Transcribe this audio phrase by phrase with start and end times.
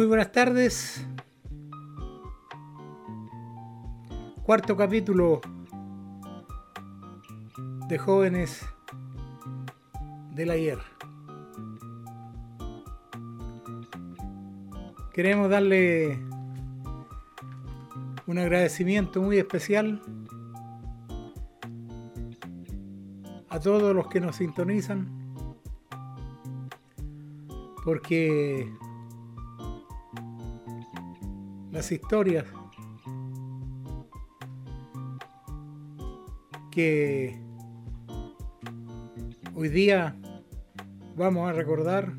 [0.00, 1.06] Muy buenas tardes.
[4.44, 5.42] Cuarto capítulo
[7.86, 8.64] de jóvenes
[10.34, 10.78] del ayer.
[15.12, 16.18] Queremos darle
[18.26, 20.00] un agradecimiento muy especial
[23.50, 25.10] a todos los que nos sintonizan
[27.84, 28.72] porque
[31.80, 32.44] las historias
[36.70, 37.40] que
[39.54, 40.14] hoy día
[41.16, 42.12] vamos a recordar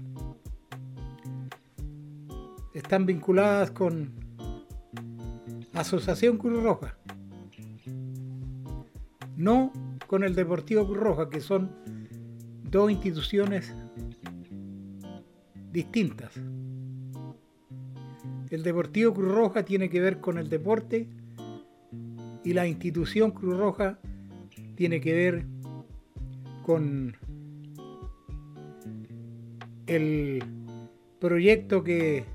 [2.74, 4.12] están vinculadas con
[5.74, 6.98] Asociación Cruz Roja,
[9.38, 9.72] no
[10.08, 11.70] con el Deportivo Cruz Roja, que son
[12.64, 13.76] dos instituciones
[15.72, 16.34] distintas.
[18.52, 21.08] El Deportivo Cruz Roja tiene que ver con el deporte
[22.44, 23.98] y la institución Cruz Roja
[24.76, 25.46] tiene que ver
[26.66, 27.16] con
[29.88, 30.44] el
[31.20, 32.26] proyecto que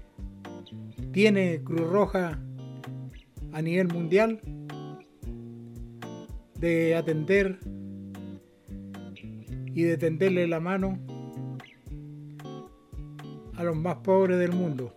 [1.13, 2.41] tiene Cruz Roja
[3.53, 4.41] a nivel mundial
[6.59, 7.59] de atender
[9.67, 10.99] y de tenderle la mano
[13.55, 14.95] a los más pobres del mundo.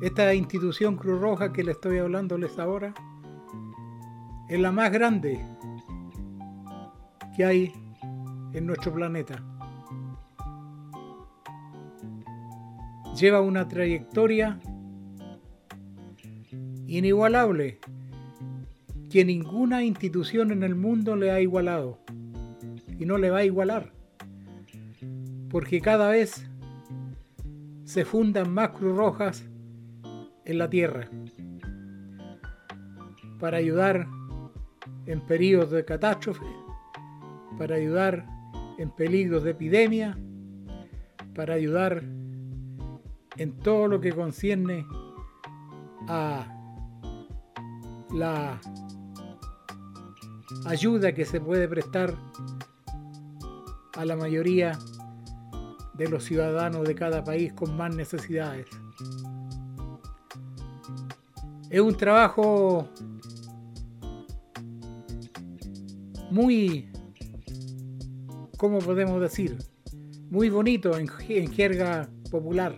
[0.00, 2.94] Esta institución Cruz Roja que le estoy hablándoles ahora
[4.48, 5.38] es la más grande
[7.36, 7.72] que hay
[8.52, 9.42] en nuestro planeta.
[13.14, 14.58] Lleva una trayectoria
[16.86, 17.78] inigualable
[19.10, 21.98] que ninguna institución en el mundo le ha igualado
[22.98, 23.92] y no le va a igualar
[25.50, 26.46] porque cada vez
[27.84, 29.49] se fundan más Cruz Rojas
[30.50, 31.08] en la tierra
[33.38, 34.06] para ayudar
[35.06, 36.44] en periodos de catástrofe,
[37.58, 38.26] para ayudar
[38.78, 40.18] en peligros de epidemia,
[41.34, 42.02] para ayudar
[43.36, 44.84] en todo lo que concierne
[46.08, 46.46] a
[48.12, 48.60] la
[50.66, 52.14] ayuda que se puede prestar
[53.94, 54.78] a la mayoría
[55.94, 58.66] de los ciudadanos de cada país con más necesidades.
[61.70, 62.88] Es un trabajo
[66.32, 66.88] muy,
[68.56, 69.56] ¿cómo podemos decir?
[70.30, 71.06] Muy bonito en,
[71.48, 72.74] jerga popular.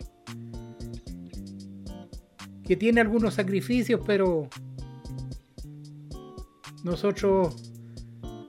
[2.64, 4.50] Que tiene algunos sacrificios, pero
[6.84, 7.72] nosotros,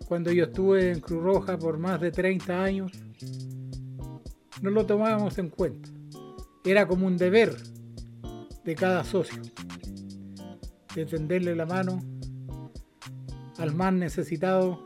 [0.09, 2.91] cuando yo estuve en Cruz Roja por más de 30 años,
[4.61, 5.89] no lo tomábamos en cuenta.
[6.65, 7.55] Era como un deber
[8.65, 9.41] de cada socio
[10.95, 12.01] de tenderle la mano
[13.57, 14.85] al más necesitado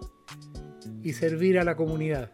[1.04, 2.32] y servir a la comunidad.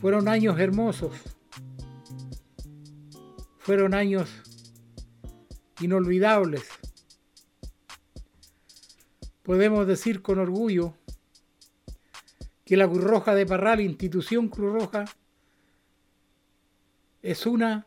[0.00, 1.12] Fueron años hermosos,
[3.58, 4.30] fueron años
[5.80, 6.62] inolvidables.
[9.42, 10.94] Podemos decir con orgullo
[12.64, 15.04] que la Cruz Roja de Parral, institución Cruz Roja,
[17.22, 17.86] es una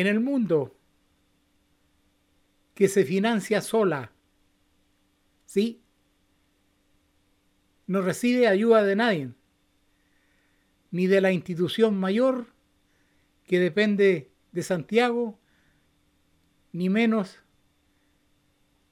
[0.00, 0.76] en el mundo
[2.74, 4.12] que se financia sola,
[5.46, 5.82] ¿sí?
[7.86, 9.32] No recibe ayuda de nadie,
[10.90, 12.46] ni de la institución mayor
[13.44, 15.38] que depende de Santiago,
[16.72, 17.38] ni menos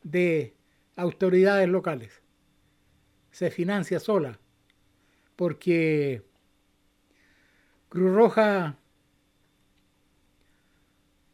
[0.03, 0.57] de
[0.97, 2.23] autoridades locales.
[3.31, 4.39] Se financia sola
[5.37, 6.23] porque
[7.89, 8.79] Cruz Roja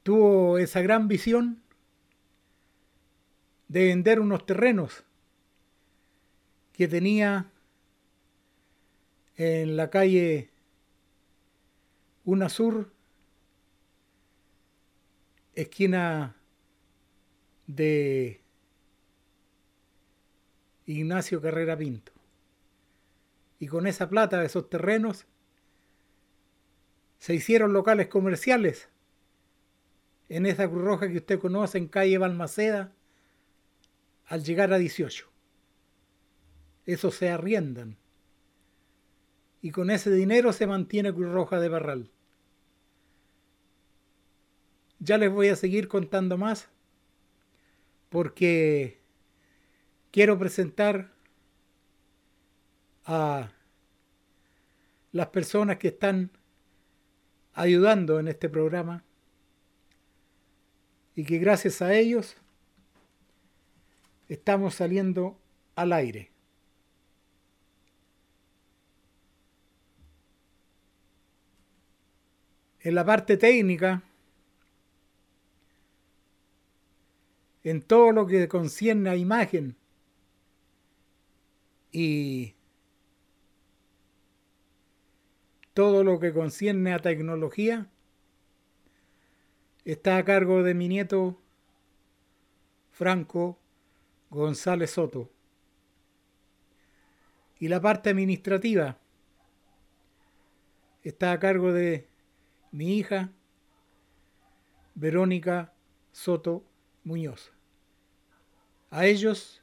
[0.03, 1.63] tuvo esa gran visión
[3.69, 5.05] de vender unos terrenos
[6.73, 7.51] que tenía
[9.37, 10.51] en la calle
[12.25, 12.93] Unasur,
[15.55, 16.37] esquina
[17.67, 18.41] de
[20.87, 22.13] Ignacio Carrera Pinto.
[23.59, 25.27] Y con esa plata de esos terrenos
[27.19, 28.89] se hicieron locales comerciales
[30.31, 32.93] en esa Cruz Roja que usted conoce en calle Balmaceda
[34.27, 35.29] al llegar a 18.
[36.87, 37.99] Esos se arriendan.
[39.61, 42.11] Y con ese dinero se mantiene Cruz Roja de Barral.
[45.01, 46.69] Ya les voy a seguir contando más
[48.09, 49.01] porque
[50.13, 51.13] quiero presentar
[53.05, 53.51] a
[55.11, 56.31] las personas que están
[57.53, 59.05] ayudando en este programa
[61.21, 62.35] y que gracias a ellos
[64.27, 65.39] estamos saliendo
[65.75, 66.31] al aire.
[72.81, 74.03] En la parte técnica,
[77.65, 79.77] en todo lo que concierne a imagen
[81.93, 82.55] y
[85.75, 87.90] todo lo que concierne a tecnología
[89.85, 91.41] está a cargo de mi nieto
[92.91, 93.59] Franco
[94.31, 95.31] González Soto.
[97.59, 98.99] Y la parte administrativa
[101.03, 102.09] está a cargo de
[102.73, 103.31] mi hija
[104.95, 105.73] Verónica
[106.13, 106.65] Soto
[107.05, 107.53] Muñoz.
[108.91, 109.63] A ellos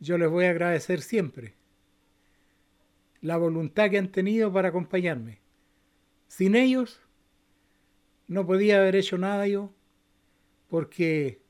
[0.00, 1.54] yo les voy a agradecer siempre
[3.20, 5.40] la voluntad que han tenido para acompañarme.
[6.28, 7.00] Sin ellos
[8.28, 9.72] no podía haber hecho nada yo
[10.68, 11.40] porque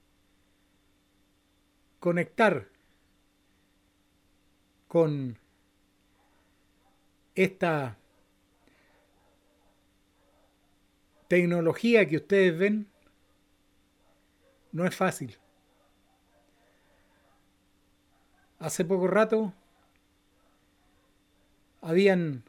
[1.98, 2.68] conectar
[4.86, 5.38] con
[7.34, 7.98] esta
[11.26, 12.88] tecnología que ustedes ven
[14.72, 15.36] no es fácil.
[18.60, 19.52] Hace poco rato
[21.80, 22.44] habían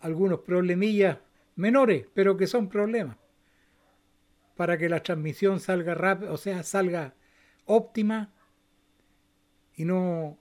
[0.00, 1.18] algunos problemillas
[1.60, 3.16] menores, pero que son problemas
[4.56, 7.14] para que la transmisión salga rápido, o sea, salga
[7.64, 8.32] óptima
[9.74, 10.38] y no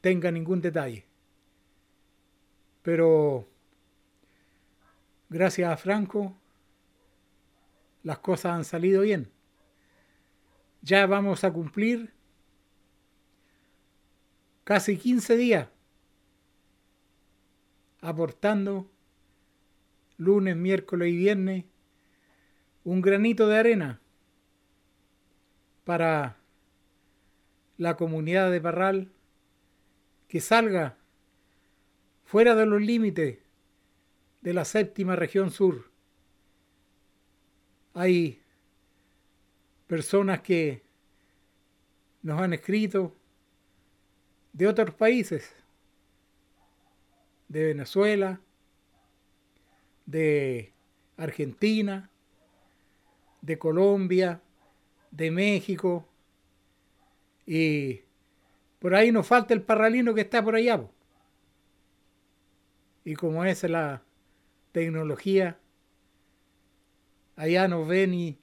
[0.00, 1.06] tenga ningún detalle.
[2.82, 3.48] Pero
[5.28, 6.36] gracias a Franco
[8.02, 9.32] las cosas han salido bien.
[10.82, 12.12] Ya vamos a cumplir
[14.64, 15.68] casi 15 días
[18.00, 18.88] aportando
[20.16, 21.64] lunes, miércoles y viernes
[22.86, 24.00] un granito de arena
[25.84, 26.36] para
[27.78, 29.12] la comunidad de Parral
[30.28, 30.96] que salga
[32.24, 33.38] fuera de los límites
[34.40, 35.90] de la séptima región sur.
[37.92, 38.40] Hay
[39.88, 40.84] personas que
[42.22, 43.16] nos han escrito
[44.52, 45.56] de otros países,
[47.48, 48.40] de Venezuela,
[50.06, 50.72] de
[51.16, 52.10] Argentina,
[53.42, 54.40] de Colombia,
[55.10, 56.08] de México,
[57.46, 58.00] y
[58.78, 60.84] por ahí nos falta el parralino que está por allá.
[63.04, 64.02] Y como es la
[64.72, 65.58] tecnología,
[67.36, 68.38] allá nos ven y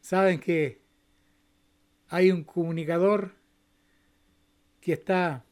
[0.00, 0.80] saben que
[2.08, 3.34] hay un comunicador
[4.80, 5.44] que está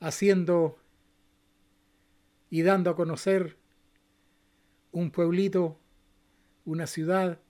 [0.00, 0.78] haciendo
[2.50, 3.56] y dando a conocer
[4.92, 5.80] un pueblito,
[6.64, 7.40] una ciudad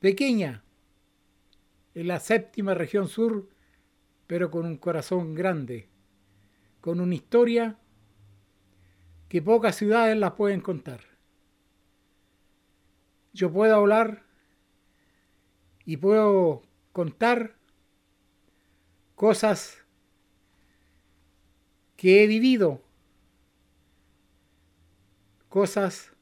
[0.00, 0.64] pequeña
[1.94, 3.48] en la séptima región sur,
[4.26, 5.88] pero con un corazón grande,
[6.80, 7.78] con una historia
[9.28, 11.00] que pocas ciudades las pueden contar.
[13.32, 14.24] Yo puedo hablar
[15.84, 16.62] y puedo
[16.92, 17.58] contar
[19.14, 19.84] cosas
[21.96, 22.82] que he vivido,
[25.48, 26.13] cosas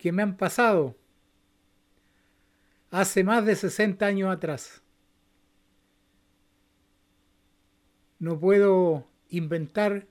[0.00, 0.96] que me han pasado
[2.90, 4.82] hace más de 60 años atrás.
[8.18, 10.08] No puedo inventar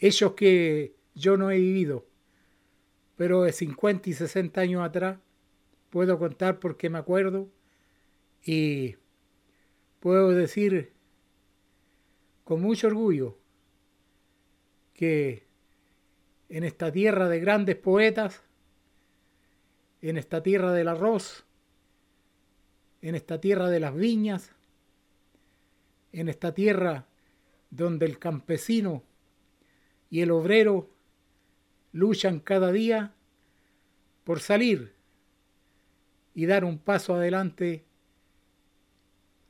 [0.00, 2.04] hechos que yo no he vivido,
[3.14, 5.20] pero de 50 y 60 años atrás
[5.88, 7.48] puedo contar porque me acuerdo
[8.44, 8.96] y
[10.00, 10.92] puedo decir
[12.42, 13.38] con mucho orgullo
[14.94, 15.41] que
[16.52, 18.42] en esta tierra de grandes poetas,
[20.02, 21.46] en esta tierra del arroz,
[23.00, 24.50] en esta tierra de las viñas,
[26.12, 27.06] en esta tierra
[27.70, 29.02] donde el campesino
[30.10, 30.90] y el obrero
[31.92, 33.14] luchan cada día
[34.22, 34.92] por salir
[36.34, 37.82] y dar un paso adelante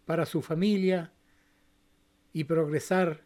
[0.05, 1.11] para su familia
[2.33, 3.25] y progresar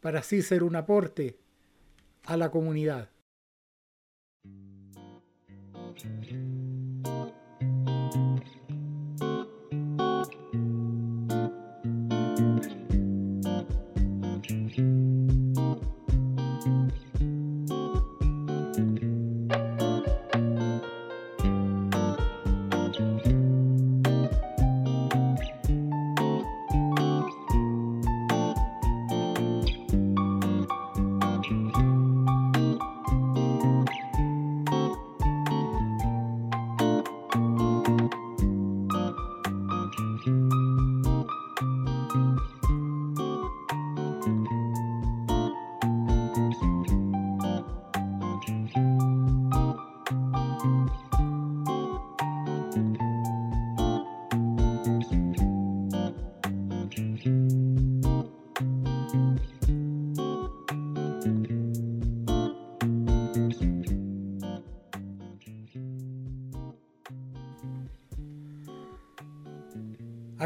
[0.00, 1.36] para así ser un aporte
[2.28, 3.08] a la comunidad.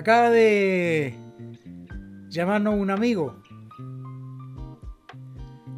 [0.02, 1.14] Acaba de
[2.28, 3.40] llamarnos un amigo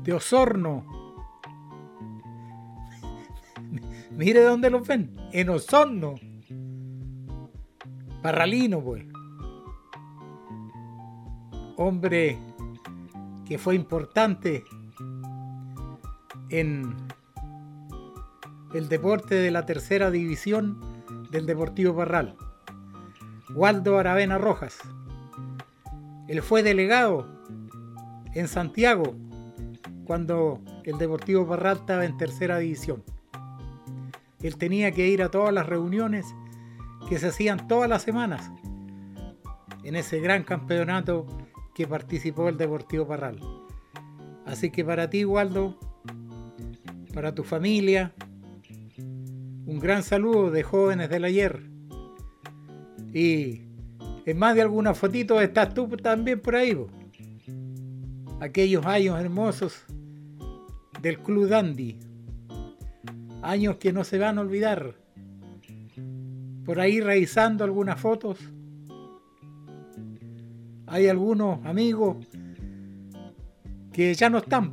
[0.02, 0.87] de Osorno.
[4.12, 6.14] Mire dónde lo ven, en Osorno.
[8.23, 9.04] Parralino, pues.
[11.76, 12.38] Hombre
[13.45, 14.64] que fue importante
[16.49, 16.97] en
[18.73, 20.81] el deporte de la tercera división
[21.31, 22.38] del Deportivo Parral.
[23.54, 24.76] Waldo Aravena Rojas.
[26.26, 27.28] Él fue delegado
[28.34, 29.14] en Santiago
[30.04, 33.04] cuando el Deportivo Parral estaba en tercera división.
[34.42, 36.26] Él tenía que ir a todas las reuniones
[37.08, 38.50] que se hacían todas las semanas
[39.84, 41.26] en ese gran campeonato
[41.76, 43.38] que participó el Deportivo Parral.
[44.46, 45.78] Así que para ti, Waldo,
[47.14, 48.14] para tu familia,
[49.66, 51.74] un gran saludo de jóvenes del ayer
[53.14, 53.62] y
[54.26, 56.76] en más de alguna fotito estás tú también por ahí.
[58.40, 59.85] Aquellos años hermosos
[61.00, 62.00] del Club Dandy.
[63.40, 64.97] Años que no se van a olvidar.
[66.64, 68.38] Por ahí revisando algunas fotos.
[70.87, 72.16] Hay algunos amigos
[73.92, 74.73] que ya no están.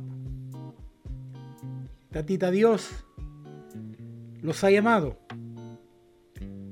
[2.10, 2.90] Tatita Dios
[4.42, 5.16] los ha llamado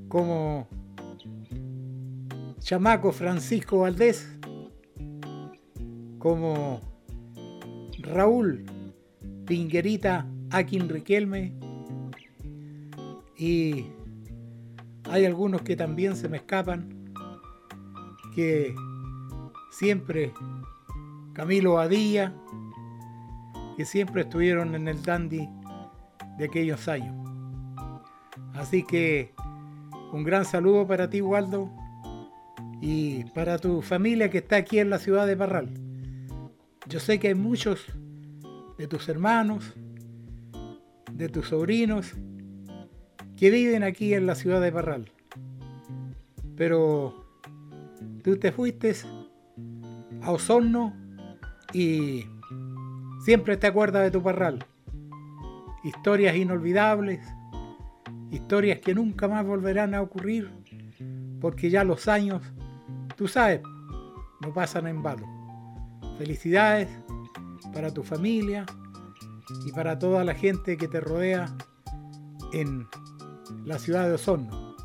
[0.09, 0.67] como
[2.71, 4.33] chamaco Francisco Valdés,
[6.19, 6.79] como
[7.99, 8.65] Raúl
[9.45, 11.53] Pinguerita Akin Riquelme,
[13.37, 13.87] y
[15.09, 17.11] hay algunos que también se me escapan,
[18.33, 18.73] que
[19.69, 20.31] siempre,
[21.33, 22.33] Camilo Adía,
[23.75, 25.49] que siempre estuvieron en el dandy
[26.37, 27.17] de aquellos años.
[28.53, 29.33] Así que
[30.13, 31.69] un gran saludo para ti, Waldo,
[32.81, 35.69] y para tu familia que está aquí en la ciudad de Parral.
[36.89, 37.85] Yo sé que hay muchos
[38.77, 39.73] de tus hermanos,
[41.13, 42.13] de tus sobrinos,
[43.37, 45.11] que viven aquí en la ciudad de Parral.
[46.57, 47.23] Pero
[48.23, 48.95] tú te fuiste
[50.23, 50.95] a Osorno
[51.73, 52.25] y
[53.23, 54.65] siempre te acuerdas de tu Parral.
[55.83, 57.19] Historias inolvidables,
[58.31, 60.49] historias que nunca más volverán a ocurrir
[61.39, 62.41] porque ya los años
[63.21, 63.61] Tú sabes,
[64.41, 65.27] no pasan en vano.
[66.17, 66.89] Felicidades
[67.71, 68.65] para tu familia
[69.63, 71.55] y para toda la gente que te rodea
[72.51, 72.87] en
[73.63, 74.75] la ciudad de Osorno.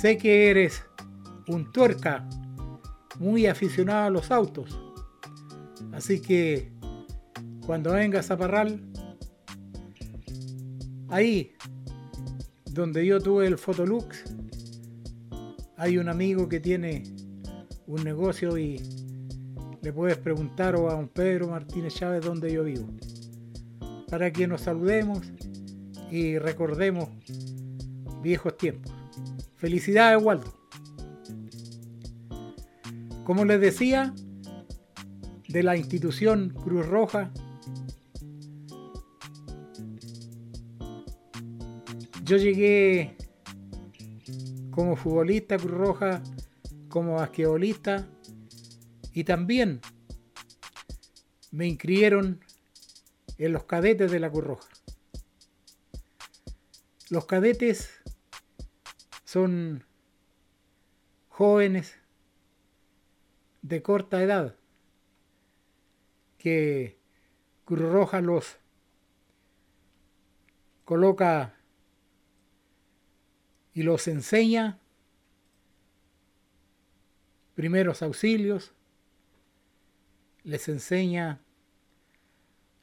[0.00, 0.86] Sé que eres
[1.48, 2.24] un tuerca
[3.18, 4.80] muy aficionado a los autos,
[5.92, 6.70] así que
[7.66, 8.80] cuando vengas a Parral,
[11.08, 11.52] ahí
[12.70, 14.22] donde yo tuve el Fotolux,
[15.82, 17.02] hay un amigo que tiene
[17.88, 18.80] un negocio y
[19.82, 22.86] le puedes preguntar o a un Pedro Martínez Chávez dónde yo vivo.
[24.08, 25.32] para que nos saludemos
[26.08, 27.08] y recordemos
[28.22, 28.92] viejos tiempos.
[29.56, 30.54] Felicidades, Waldo.
[33.24, 34.14] Como les decía,
[35.48, 37.32] de la institución Cruz Roja,
[42.24, 43.16] yo llegué
[44.72, 46.22] como futbolista Cruz Roja,
[46.88, 48.08] como basquetbolista
[49.12, 49.80] y también
[51.50, 52.40] me inscribieron
[53.36, 54.68] en los cadetes de la Cruz Roja.
[57.10, 57.90] Los cadetes
[59.24, 59.84] son
[61.28, 61.98] jóvenes
[63.60, 64.56] de corta edad
[66.38, 66.98] que
[67.66, 68.56] Cruz Roja los
[70.84, 71.61] coloca
[73.74, 74.78] y los enseña.
[77.54, 78.72] Primeros auxilios,
[80.42, 81.40] les enseña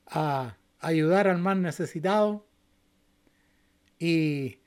[0.06, 2.46] a ayudar al más necesitado.
[3.98, 4.60] Y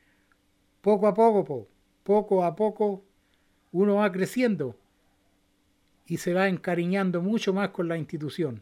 [0.81, 1.67] poco a poco,
[2.03, 3.03] poco a poco,
[3.71, 4.77] uno va creciendo
[6.05, 8.61] y se va encariñando mucho más con la institución.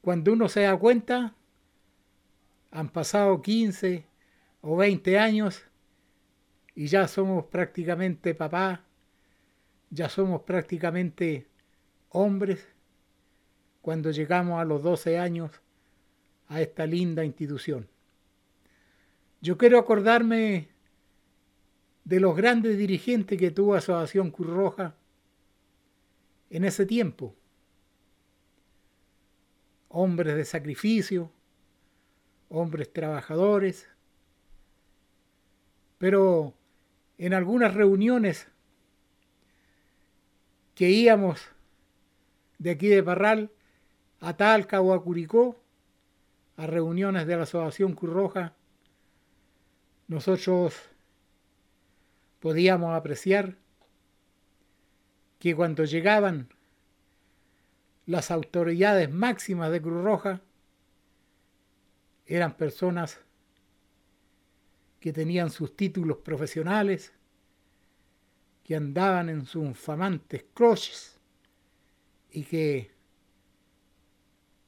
[0.00, 1.34] Cuando uno se da cuenta,
[2.70, 4.11] han pasado 15
[4.62, 5.62] o 20 años
[6.74, 8.80] y ya somos prácticamente papás,
[9.90, 11.46] ya somos prácticamente
[12.08, 12.66] hombres
[13.82, 15.50] cuando llegamos a los 12 años
[16.48, 17.88] a esta linda institución.
[19.40, 20.68] Yo quiero acordarme
[22.04, 24.94] de los grandes dirigentes que tuvo Asociación Cruz Roja
[26.50, 27.34] en ese tiempo.
[29.88, 31.30] Hombres de sacrificio,
[32.48, 33.88] hombres trabajadores,
[36.02, 36.52] pero
[37.16, 38.48] en algunas reuniones
[40.74, 41.40] que íbamos
[42.58, 43.52] de aquí de Parral
[44.18, 45.62] a Talca o a Curicó,
[46.56, 48.56] a reuniones de la Asociación Cruz Roja,
[50.08, 50.74] nosotros
[52.40, 53.54] podíamos apreciar
[55.38, 56.48] que cuando llegaban
[58.06, 60.40] las autoridades máximas de Cruz Roja,
[62.26, 63.20] eran personas
[65.02, 67.12] que tenían sus títulos profesionales,
[68.62, 71.18] que andaban en sus famantes croches
[72.30, 72.92] y que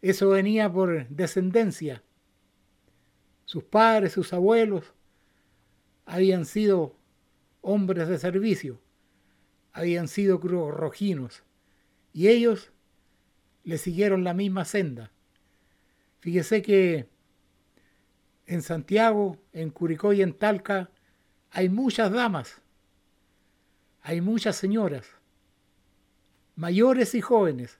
[0.02, 2.02] eso venía por descendencia.
[3.44, 4.92] Sus padres, sus abuelos
[6.04, 6.96] habían sido
[7.60, 8.80] hombres de servicio,
[9.72, 11.44] habían sido rojinos
[12.12, 12.72] y ellos
[13.62, 15.12] le siguieron la misma senda.
[16.18, 17.08] Fíjese que
[18.46, 20.90] en Santiago, en Curicó y en Talca
[21.50, 22.60] hay muchas damas,
[24.02, 25.06] hay muchas señoras,
[26.56, 27.78] mayores y jóvenes,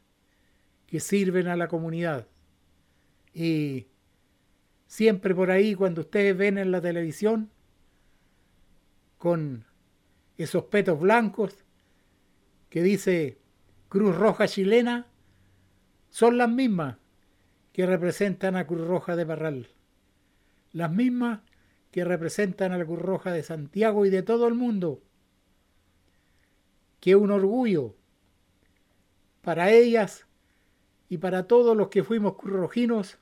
[0.87, 2.29] que sirven a la comunidad.
[3.33, 3.89] Y
[4.87, 7.51] siempre por ahí, cuando ustedes ven en la televisión,
[9.19, 9.65] con
[10.37, 11.65] esos petos blancos
[12.69, 13.39] que dice
[13.89, 15.07] Cruz Roja chilena,
[16.11, 16.97] son las mismas
[17.73, 19.74] que representan a Cruz Roja de Barral.
[20.75, 21.41] Las mismas
[21.91, 25.01] que representan a la Cruz Roja de Santiago y de todo el mundo.
[27.01, 27.95] Que un orgullo
[29.41, 30.27] para ellas
[31.09, 33.19] y para todos los que fuimos cruzrojinos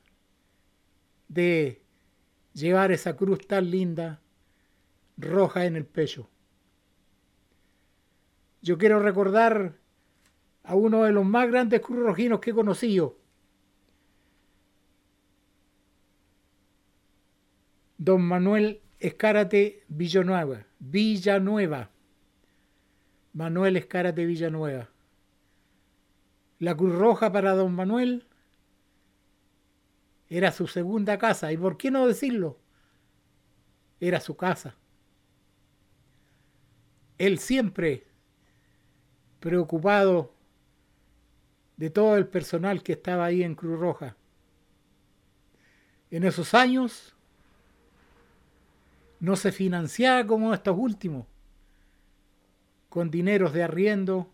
[1.27, 1.83] de
[2.53, 4.21] llevar esa cruz tan linda,
[5.17, 6.29] roja en el pecho.
[8.61, 9.77] Yo quiero recordar
[10.63, 13.17] a uno de los más grandes cruzrojinos que he conocido,
[18.03, 21.89] don Manuel Escárate Villanueva, Villanueva,
[23.31, 24.89] Manuel Escárate Villanueva.
[26.59, 28.27] La Cruz Roja para don Manuel
[30.27, 31.53] era su segunda casa.
[31.53, 32.59] ¿Y por qué no decirlo?
[34.01, 34.75] Era su casa.
[37.17, 38.05] Él siempre
[39.39, 40.33] preocupado
[41.77, 44.17] de todo el personal que estaba ahí en Cruz Roja.
[46.11, 47.15] En esos años
[49.23, 51.25] no se financiaba como estos últimos,
[52.89, 54.29] con dineros de arriendo,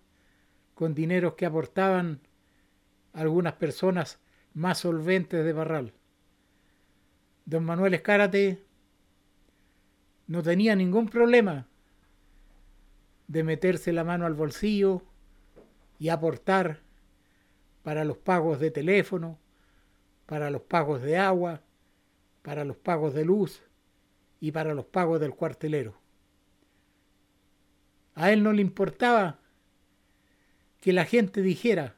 [0.73, 2.21] con dineros que aportaban
[3.13, 4.19] algunas personas
[4.55, 5.93] más solventes de Barral.
[7.45, 8.63] Don Manuel Escárate
[10.25, 11.67] no tenía ningún problema
[13.27, 15.03] de meterse la mano al bolsillo
[15.99, 16.79] y aportar
[17.83, 19.37] para los pagos de teléfono,
[20.25, 21.61] para los pagos de agua,
[22.41, 23.68] para los pagos de luz
[24.39, 25.95] y para los pagos del cuartelero.
[28.15, 29.39] A él no le importaba
[30.81, 31.95] que la gente dijera,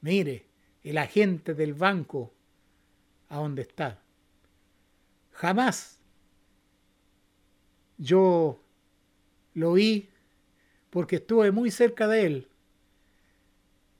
[0.00, 0.46] mire,
[0.82, 2.32] el agente del banco
[3.28, 4.00] a donde está.
[5.32, 6.00] Jamás
[7.96, 8.60] yo
[9.54, 10.08] lo vi
[10.90, 12.48] porque estuve muy cerca de él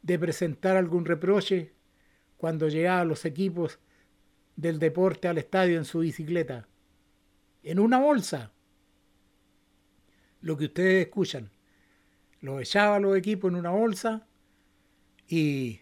[0.03, 1.73] de presentar algún reproche
[2.37, 3.79] cuando llegaban los equipos
[4.57, 6.67] del deporte al estadio en su bicicleta.
[7.63, 8.53] En una bolsa.
[10.41, 11.51] Lo que ustedes escuchan.
[12.41, 14.27] Lo echaba los equipos en una bolsa
[15.27, 15.81] y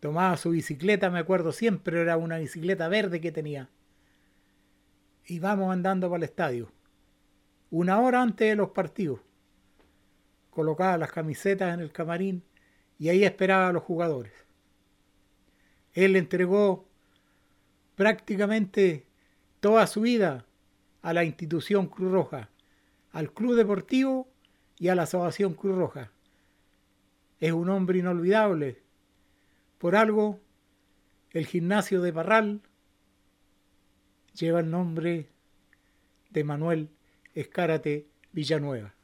[0.00, 3.70] tomaba su bicicleta, me acuerdo siempre, era una bicicleta verde que tenía.
[5.26, 6.70] Y vamos andando para el estadio.
[7.70, 9.20] Una hora antes de los partidos.
[10.50, 12.42] Colocaba las camisetas en el camarín
[12.98, 14.32] y ahí esperaba a los jugadores.
[15.92, 16.88] Él entregó
[17.94, 19.07] prácticamente
[19.60, 20.44] toda su vida
[21.02, 22.50] a la institución Cruz Roja,
[23.12, 24.28] al Club Deportivo
[24.78, 26.12] y a la Asociación Cruz Roja.
[27.40, 28.82] Es un hombre inolvidable.
[29.78, 30.40] Por algo,
[31.30, 32.60] el gimnasio de Parral
[34.34, 35.28] lleva el nombre
[36.30, 36.90] de Manuel
[37.34, 38.94] Escárate Villanueva.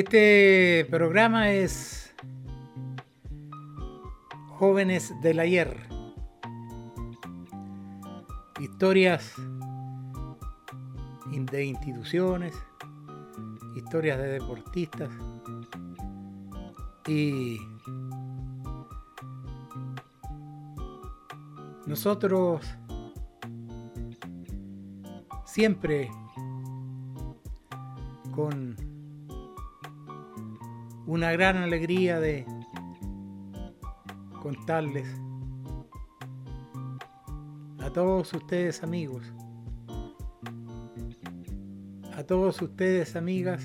[0.00, 2.14] Este programa es
[4.50, 5.76] Jóvenes del Ayer.
[8.60, 9.32] Historias
[11.50, 12.54] de instituciones,
[13.74, 15.10] historias de deportistas
[17.08, 17.58] y
[21.86, 22.64] nosotros
[25.44, 26.08] siempre
[31.18, 32.46] una gran alegría de
[34.40, 35.08] contarles
[37.80, 39.26] a todos ustedes amigos,
[42.14, 43.64] a todos ustedes amigas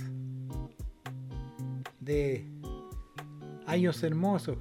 [1.99, 2.51] de
[3.67, 4.57] años hermosos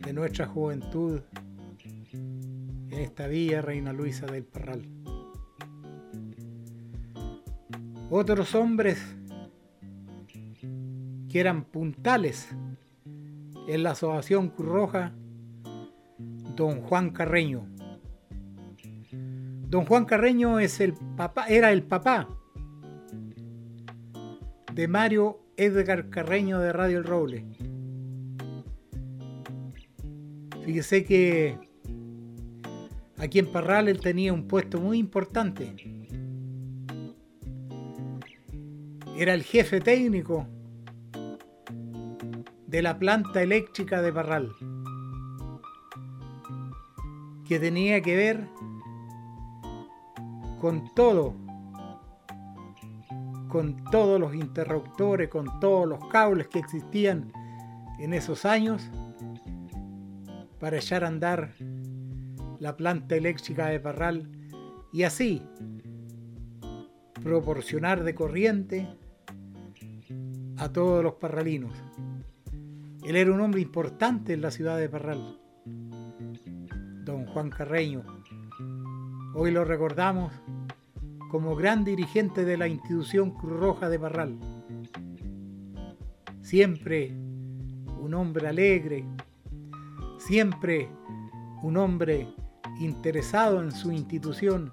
[0.00, 1.20] de nuestra juventud
[1.78, 4.82] en esta villa Reina Luisa del Parral.
[8.10, 9.15] Otros hombres
[11.34, 12.48] eran puntales
[13.68, 15.12] en la Asociación Cruz Roja,
[16.54, 17.66] don Juan Carreño.
[19.68, 22.28] Don Juan Carreño es el papá, era el papá
[24.72, 27.44] de Mario Edgar Carreño de Radio El Roble.
[30.64, 31.58] Fíjese que
[33.18, 35.74] aquí en Parral él tenía un puesto muy importante.
[39.16, 40.46] Era el jefe técnico
[42.66, 44.52] de la planta eléctrica de Parral,
[47.46, 48.48] que tenía que ver
[50.60, 51.34] con todo,
[53.48, 57.32] con todos los interruptores, con todos los cables que existían
[57.98, 58.90] en esos años
[60.58, 61.54] para echar a andar
[62.58, 64.28] la planta eléctrica de Parral
[64.92, 65.42] y así
[67.22, 68.88] proporcionar de corriente
[70.56, 71.72] a todos los parralinos.
[73.06, 75.38] Él era un hombre importante en la ciudad de Parral.
[77.04, 78.02] Don Juan Carreño.
[79.32, 80.32] Hoy lo recordamos
[81.30, 84.36] como gran dirigente de la institución Cruz Roja de Parral.
[86.40, 87.12] Siempre
[88.00, 89.04] un hombre alegre,
[90.18, 90.88] siempre
[91.62, 92.34] un hombre
[92.80, 94.72] interesado en su institución,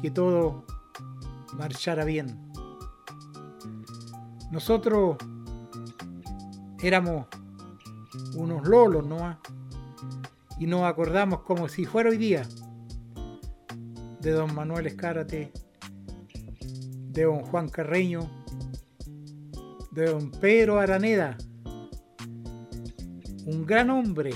[0.00, 0.64] que todo
[1.58, 2.38] marchara bien.
[4.50, 5.18] Nosotros
[6.82, 7.26] éramos
[8.34, 9.38] unos lolos, ¿no?
[10.58, 12.46] Y nos acordamos como si fuera hoy día
[14.20, 15.52] de don Manuel Escárate,
[17.10, 18.30] de don Juan Carreño,
[19.92, 21.36] de don Pedro Araneda,
[23.46, 24.32] un gran hombre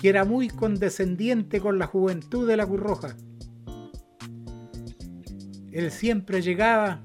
[0.00, 3.16] que era muy condescendiente con la juventud de la Curroja.
[5.72, 7.04] Él siempre llegaba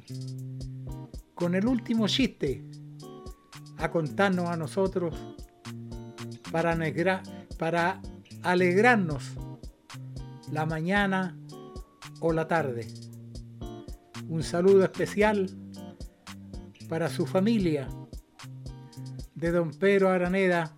[1.34, 2.69] con el último chiste
[3.80, 5.16] a contarnos a nosotros
[6.52, 6.78] para,
[7.58, 8.02] para
[8.44, 9.24] alegrarnos
[10.52, 11.38] la mañana
[12.20, 12.88] o la tarde.
[14.28, 15.50] Un saludo especial
[16.88, 17.88] para su familia
[19.36, 20.74] de don Pedro Araneda,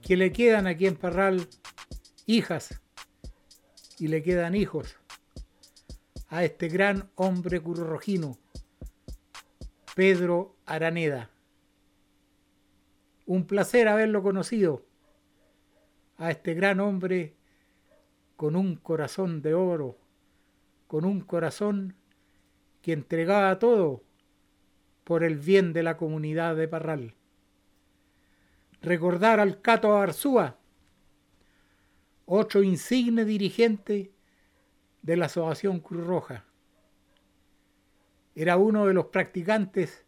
[0.00, 1.46] que le quedan aquí en Parral
[2.26, 2.80] hijas
[3.98, 4.96] y le quedan hijos
[6.28, 8.38] a este gran hombre currojino,
[9.94, 11.28] Pedro Araneda.
[13.30, 14.84] Un placer haberlo conocido,
[16.16, 17.36] a este gran hombre
[18.34, 20.00] con un corazón de oro,
[20.88, 21.94] con un corazón
[22.82, 24.02] que entregaba todo
[25.04, 27.14] por el bien de la comunidad de Parral.
[28.82, 30.58] Recordar al Cato Arzúa,
[32.26, 34.10] otro insigne dirigente
[35.02, 36.46] de la Asociación Cruz Roja.
[38.34, 40.04] Era uno de los practicantes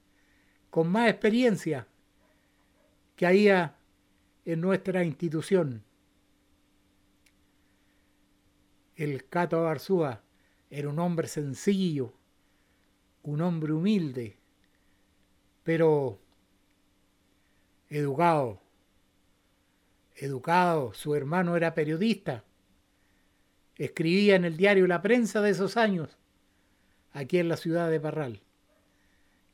[0.70, 1.86] con más experiencia
[3.16, 3.76] que había
[4.44, 5.84] en nuestra institución.
[8.96, 10.22] El Cato Arzúa
[10.70, 12.14] era un hombre sencillo,
[13.22, 14.36] un hombre humilde,
[15.62, 16.18] pero
[17.88, 18.60] educado.
[20.16, 22.44] Educado, su hermano era periodista.
[23.76, 26.16] Escribía en el diario La Prensa de esos años,
[27.12, 28.42] aquí en la ciudad de Parral.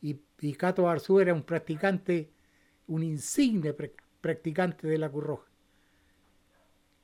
[0.01, 0.21] Y,
[0.55, 2.31] Cato Arzúa era un practicante,
[2.89, 3.75] un insigne
[4.21, 5.47] practicante de la curroja.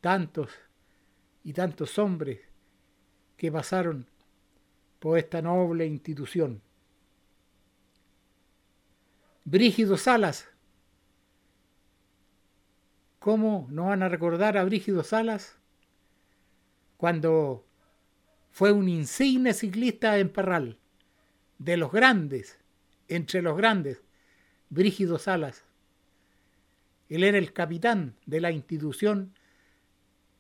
[0.01, 0.51] Tantos
[1.45, 2.41] y tantos hombres
[3.37, 4.09] que pasaron
[4.99, 6.63] por esta noble institución.
[9.45, 10.49] Brígido Salas.
[13.19, 15.59] ¿Cómo no van a recordar a Brígido Salas?
[16.97, 17.67] Cuando
[18.51, 20.79] fue un insigne ciclista en Parral,
[21.59, 22.59] de los grandes,
[23.09, 24.03] entre los grandes,
[24.71, 25.65] Brígido Salas.
[27.15, 29.35] Él era el capitán de la institución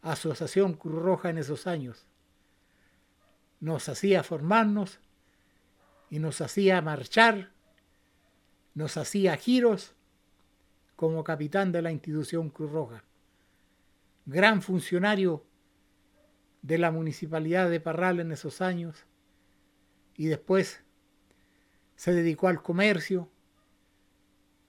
[0.02, 2.08] Asociación Cruz Roja en esos años.
[3.60, 4.98] Nos hacía formarnos
[6.10, 7.52] y nos hacía marchar,
[8.74, 9.94] nos hacía giros
[10.96, 13.04] como capitán de la institución Cruz Roja.
[14.26, 15.46] Gran funcionario
[16.62, 19.06] de la municipalidad de Parral en esos años
[20.16, 20.82] y después
[21.94, 23.30] se dedicó al comercio,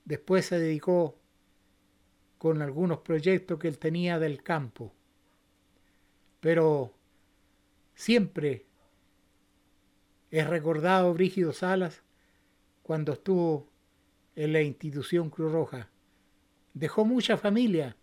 [0.04, 1.18] después se dedicó
[2.46, 4.92] con algunos proyectos que él tenía del campo
[6.46, 6.94] pero
[7.96, 8.66] siempre
[10.30, 12.04] es recordado Brígido Salas
[12.84, 13.68] cuando estuvo
[14.36, 15.90] en la institución Cruz Roja.
[16.72, 17.96] Dejó mucha familia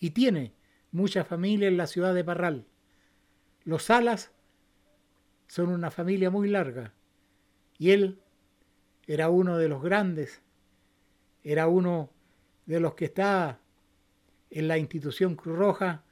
[0.00, 0.54] y tiene
[0.90, 2.66] mucha familia en la ciudad de Parral.
[3.62, 4.32] Los Salas
[5.46, 6.94] son una familia muy larga
[7.78, 8.20] y él
[9.06, 10.42] era uno de los grandes,
[11.44, 12.10] era uno
[12.66, 13.60] de los que está
[14.50, 16.04] en la institución Cruz Roja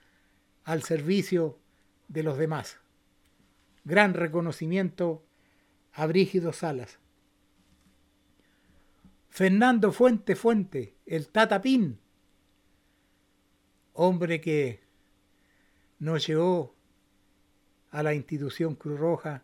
[0.65, 1.59] al servicio
[2.09, 2.79] de los demás.
[3.85, 5.25] Gran reconocimiento
[5.93, 6.99] a Brígido Salas.
[9.29, 11.99] Fernando Fuente Fuente, el Tatapín,
[13.95, 14.83] hombre que
[15.99, 16.75] nos llevó
[17.91, 19.43] a la institución Cruz Roja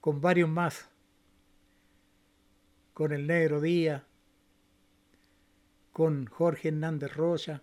[0.00, 0.88] con varios más,
[2.92, 4.02] con el Negro Díaz,
[5.92, 7.62] con Jorge Hernández Rocha,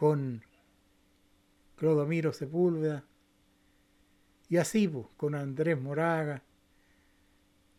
[0.00, 0.42] con
[1.76, 3.04] Clodomiro Sepúlveda,
[4.48, 6.42] y así pues, con Andrés Moraga,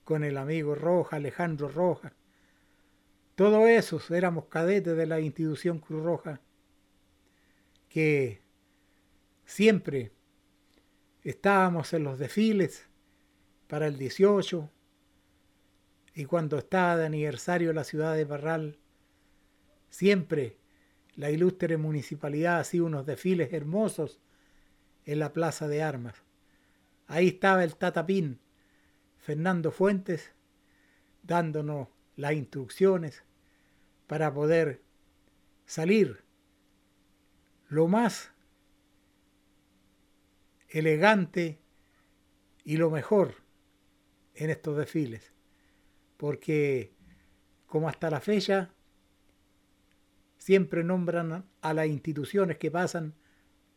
[0.04, 2.14] con el amigo Roja, Alejandro Roja.
[3.34, 6.40] Todos esos éramos cadetes de la institución Cruz Roja,
[7.90, 8.44] que
[9.44, 10.12] siempre
[11.24, 12.88] estábamos en los desfiles
[13.68, 14.70] para el 18
[16.14, 18.78] y cuando estaba de aniversario la ciudad de Barral,
[19.90, 20.61] siempre
[21.16, 24.20] la ilustre municipalidad hacía unos desfiles hermosos
[25.06, 26.16] en la Plaza de Armas.
[27.08, 28.40] Ahí estaba el tatapín,
[29.18, 30.32] Fernando Fuentes,
[31.24, 33.24] dándonos las instrucciones
[34.08, 34.82] para poder
[35.66, 36.24] salir
[37.70, 38.32] lo más
[40.70, 41.60] elegante
[42.64, 43.36] y lo mejor
[44.36, 45.34] en estos desfiles,
[46.18, 46.94] porque
[47.66, 48.74] como hasta la fecha
[50.42, 53.14] siempre nombran a las instituciones que pasan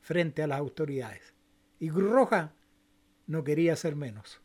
[0.01, 1.35] frente a las autoridades.
[1.79, 2.55] Y Cruz Roja
[3.27, 4.41] no quería ser menos.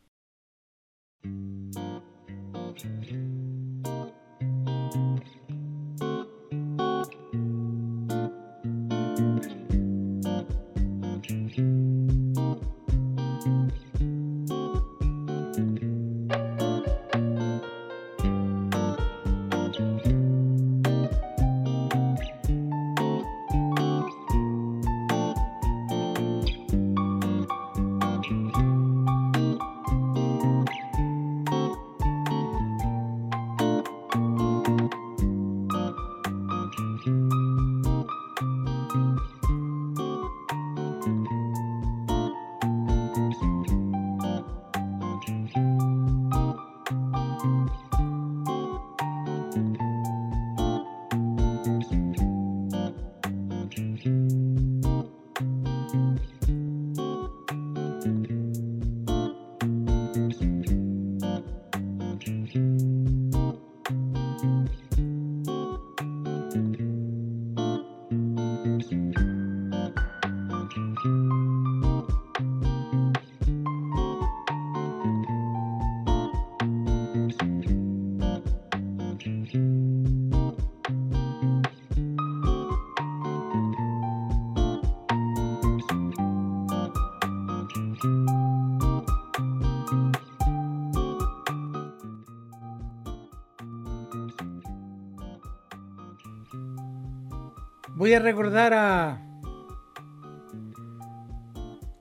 [98.09, 99.21] Voy a recordar a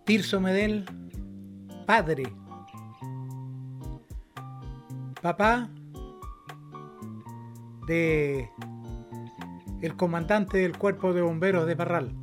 [0.07, 0.87] Tirso Medel,
[1.85, 2.33] padre,
[5.21, 5.69] papá
[7.87, 8.49] de
[9.83, 12.17] el comandante del cuerpo de bomberos de Parral.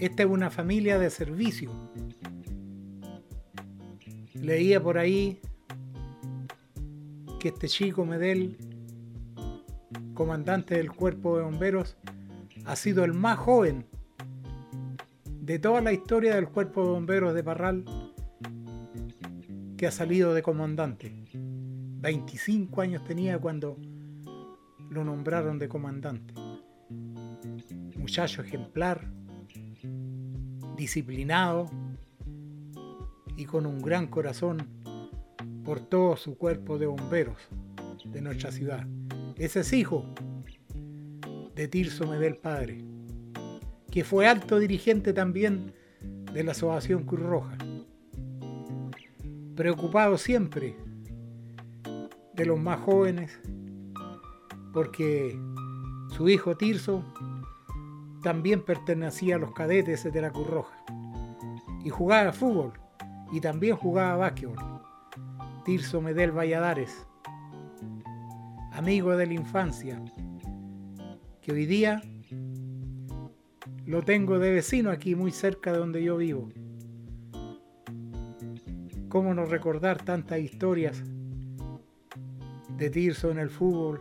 [0.00, 1.70] Esta es una familia de servicio.
[4.34, 5.40] Leía por ahí
[7.38, 8.71] que este chico Medel
[10.14, 11.96] comandante del cuerpo de bomberos,
[12.64, 13.86] ha sido el más joven
[15.40, 17.84] de toda la historia del cuerpo de bomberos de Parral
[19.76, 21.12] que ha salido de comandante.
[21.34, 23.76] 25 años tenía cuando
[24.90, 26.34] lo nombraron de comandante.
[27.96, 29.08] Muchacho ejemplar,
[30.76, 31.70] disciplinado
[33.36, 34.68] y con un gran corazón
[35.64, 37.48] por todo su cuerpo de bomberos
[38.04, 38.86] de nuestra ciudad.
[39.42, 40.04] Ese es hijo
[41.56, 42.84] de Tirso Medel Padre,
[43.90, 45.74] que fue alto dirigente también
[46.32, 47.58] de la Asociación Cruz Roja.
[49.56, 50.76] Preocupado siempre
[52.34, 53.36] de los más jóvenes,
[54.72, 55.36] porque
[56.16, 57.04] su hijo Tirso
[58.22, 60.84] también pertenecía a los cadetes de la Cruz Roja
[61.84, 62.74] y jugaba fútbol
[63.32, 64.56] y también jugaba básquetbol.
[65.64, 67.08] Tirso Medel Valladares
[68.72, 70.02] amigo de la infancia,
[71.40, 72.02] que hoy día
[73.84, 76.50] lo tengo de vecino aquí muy cerca de donde yo vivo.
[79.08, 81.02] ¿Cómo no recordar tantas historias
[82.78, 84.00] de Tirso en el fútbol,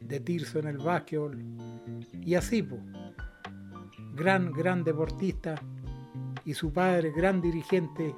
[0.00, 1.38] de Tirso en el básquetbol
[2.22, 2.80] y así, pues,
[4.14, 5.54] gran, gran deportista
[6.44, 8.14] y su padre, gran dirigente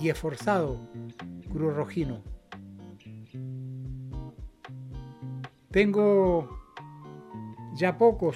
[0.00, 0.80] y esforzado
[1.52, 2.35] Cruz Rojino.
[5.76, 6.48] Tengo
[7.74, 8.34] ya pocos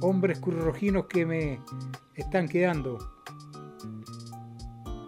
[0.00, 1.60] hombres currojinos que me
[2.14, 2.96] están quedando.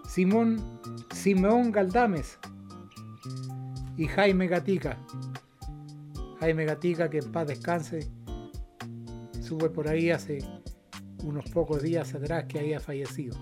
[0.07, 0.79] Simón
[1.15, 2.39] Simeón Galdames
[3.97, 4.99] y Jaime Gatica.
[6.39, 8.11] Jaime Gatica, que en paz descanse,
[9.41, 10.41] sube por ahí hace
[11.25, 13.35] unos pocos días atrás que había fallecido.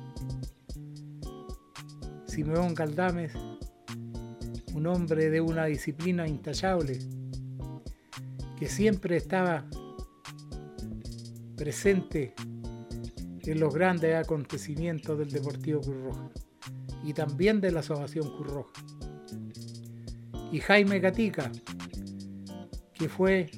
[2.26, 3.32] Simeón Galdames
[4.86, 6.98] hombre de una disciplina intachable,
[8.58, 9.64] que siempre estaba
[11.56, 12.34] presente
[13.42, 16.30] en los grandes acontecimientos del Deportivo Cruz Roja
[17.04, 18.72] y también de la Asociación Cruz Roja.
[20.52, 21.50] Y Jaime Gatica,
[22.94, 23.50] que fue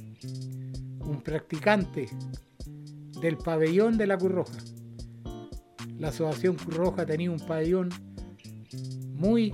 [1.00, 2.08] un practicante
[3.20, 4.58] del pabellón de la Cruz Roja.
[5.98, 7.88] La Asociación Cruz Roja tenía un pabellón
[9.14, 9.52] muy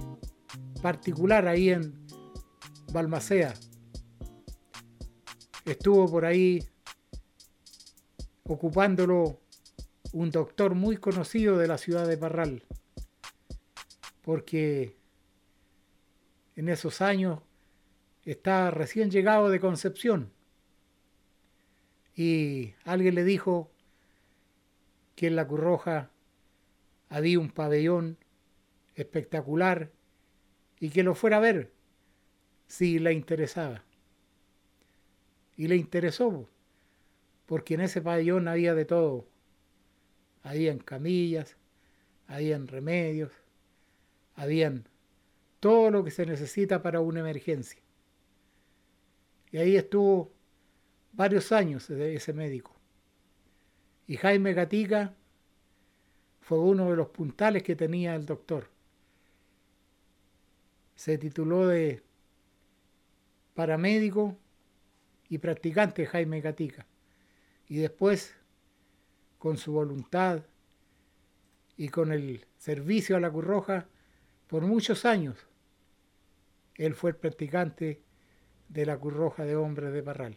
[0.84, 1.94] particular ahí en
[2.92, 3.54] Balmacea.
[5.64, 6.62] Estuvo por ahí
[8.42, 9.40] ocupándolo
[10.12, 12.64] un doctor muy conocido de la ciudad de Parral,
[14.20, 14.98] porque
[16.54, 17.40] en esos años
[18.26, 20.34] estaba recién llegado de Concepción
[22.14, 23.70] y alguien le dijo
[25.16, 26.10] que en la Curroja
[27.08, 28.18] había un pabellón
[28.96, 29.90] espectacular
[30.84, 31.70] y que lo fuera a ver
[32.66, 33.82] si le interesaba.
[35.56, 36.46] Y le interesó,
[37.46, 39.26] porque en ese pabellón había de todo.
[40.42, 41.56] Habían camillas,
[42.26, 43.32] habían remedios,
[44.34, 44.86] habían
[45.58, 47.80] todo lo que se necesita para una emergencia.
[49.52, 50.34] Y ahí estuvo
[51.14, 52.76] varios años ese médico.
[54.06, 55.14] Y Jaime Gatica
[56.42, 58.73] fue uno de los puntales que tenía el doctor.
[60.94, 62.02] Se tituló de
[63.54, 64.36] paramédico
[65.28, 66.86] y practicante Jaime Gatica.
[67.68, 68.34] Y después,
[69.38, 70.42] con su voluntad
[71.76, 73.88] y con el servicio a la Cruz Roja,
[74.46, 75.46] por muchos años,
[76.76, 78.02] él fue el practicante
[78.68, 80.36] de la Cruz Roja de Hombres de Parral.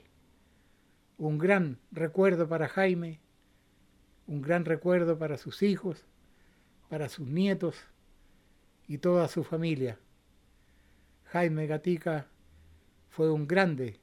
[1.18, 3.20] Un gran recuerdo para Jaime,
[4.28, 6.06] un gran recuerdo para sus hijos,
[6.90, 7.76] para sus nietos
[8.88, 10.00] y toda su familia.
[11.32, 12.28] Jaime Gatica
[13.10, 14.00] fue un grande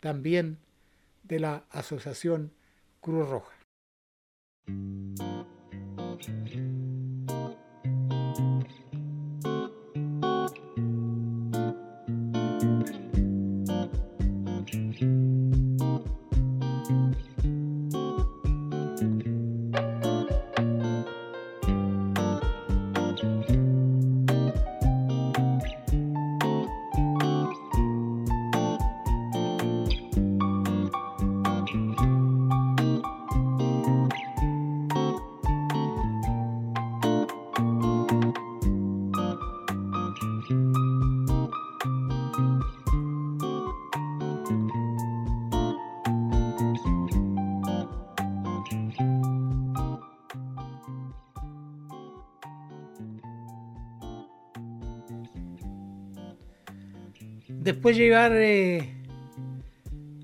[0.00, 0.58] también
[1.24, 2.52] de la Asociación
[3.00, 3.52] Cruz Roja.
[57.82, 58.94] Después de llevar, eh,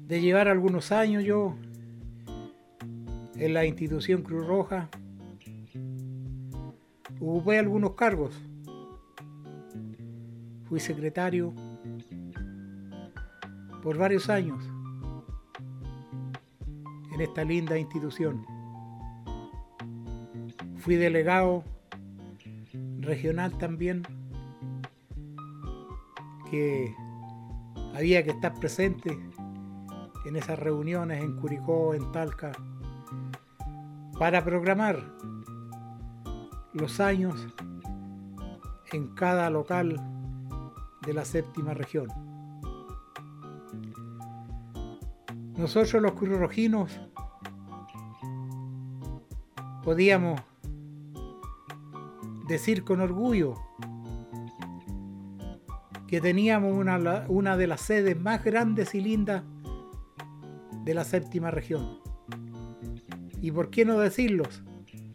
[0.07, 1.57] de llevar algunos años yo
[3.35, 4.89] en la institución Cruz Roja,
[7.19, 8.41] ocupé algunos cargos.
[10.69, 11.53] Fui secretario
[13.83, 14.63] por varios años
[17.13, 18.47] en esta linda institución.
[20.77, 21.65] Fui delegado
[23.01, 24.05] regional también,
[26.53, 26.95] que
[27.99, 29.19] había que estar presente
[30.25, 32.53] en esas reuniones en Curicó, en Talca,
[34.17, 35.03] para programar
[36.75, 37.35] los años
[38.93, 40.01] en cada local
[41.05, 42.07] de la séptima región.
[45.57, 47.01] Nosotros los currojinos
[49.83, 50.41] podíamos
[52.47, 53.57] decir con orgullo
[56.09, 59.45] que teníamos una, una de las sedes más grandes y lindas
[60.85, 62.01] de la séptima región.
[63.43, 64.63] Y por qué no decirlos,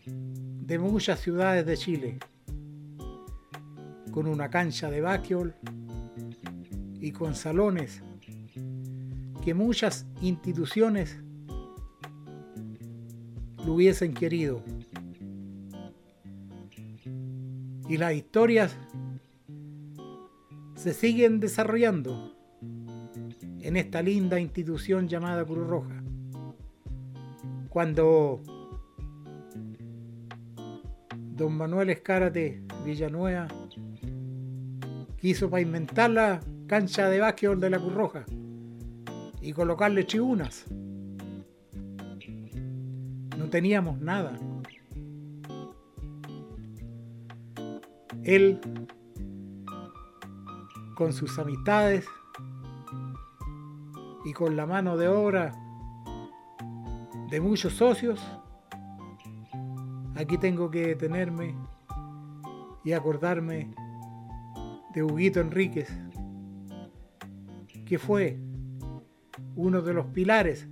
[0.06, 2.20] de muchas ciudades de Chile,
[4.12, 5.56] con una cancha de básquetbol
[7.02, 8.04] y con salones
[9.44, 11.18] que muchas instituciones
[13.66, 14.64] lo hubiesen querido.
[17.90, 18.78] Y las historias
[20.84, 22.36] se siguen desarrollando
[23.62, 26.04] en esta linda institución llamada Cruz Roja.
[27.70, 28.42] Cuando
[31.38, 33.48] don Manuel Escárate Villanueva
[35.16, 38.26] quiso pavimentar la cancha de básquetbol de la Cruz Roja
[39.42, 40.66] y colocarle tribunas.
[43.38, 44.38] No teníamos nada.
[48.26, 48.60] Él
[50.96, 52.06] con sus amistades
[54.26, 55.54] y con la mano de obra
[57.30, 58.22] de muchos socios,
[60.16, 61.56] aquí tengo que detenerme
[62.84, 63.74] y acordarme
[64.94, 65.90] de Huguito Enríquez,
[67.86, 68.40] que fue
[69.56, 70.68] uno de los pilares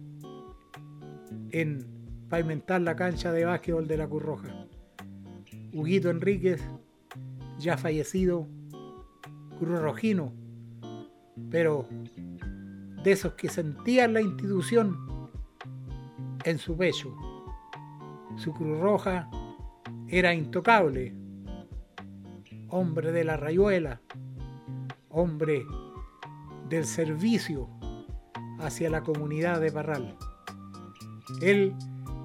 [1.52, 1.88] en
[2.30, 4.68] pavimentar la cancha de básquetbol de la Cruz Roja.
[5.74, 6.62] Huguito Enríquez,
[7.60, 8.48] ya fallecido,
[9.70, 10.34] Rojino,
[11.50, 11.88] pero
[13.04, 14.98] de esos que sentían la institución
[16.44, 17.16] en su pecho.
[18.38, 19.30] Su Cruz Roja
[20.08, 21.16] era intocable.
[22.70, 24.02] hombre de la rayuela,
[25.10, 25.66] hombre
[26.70, 27.68] del servicio
[28.60, 30.16] hacia la comunidad de Parral.
[31.42, 31.76] Él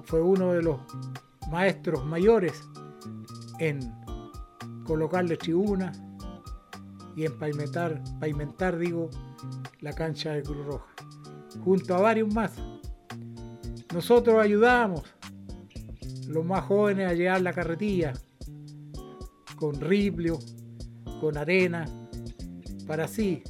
[0.05, 0.79] fue uno de los
[1.51, 2.63] maestros mayores
[3.59, 3.79] en
[4.85, 5.91] colocarle tribuna
[7.17, 9.09] y en pavimentar, digo,
[9.81, 10.85] la cancha de Cruz Roja,
[11.63, 12.53] junto a varios más.
[13.91, 15.01] Nosotros ayudábamos
[16.27, 18.13] los más jóvenes a llevar la carretilla
[19.55, 20.37] con riplio,
[21.19, 21.87] con arena,
[22.85, 23.41] para así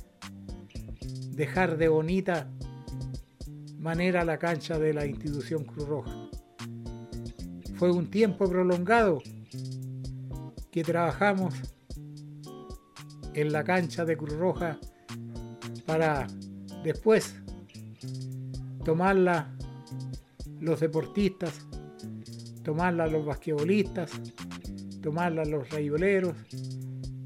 [1.32, 2.50] dejar de bonita
[3.80, 6.30] manera la cancha de la institución Cruz Roja.
[7.76, 9.22] Fue un tiempo prolongado
[10.72, 11.54] que trabajamos
[13.38, 14.80] en la cancha de Cruz Roja
[15.86, 16.26] para
[16.84, 17.36] después
[18.84, 19.56] tomarla
[20.60, 21.54] los deportistas,
[22.64, 24.10] tomarla los basquetbolistas,
[25.04, 26.36] tomarla los rayoleros,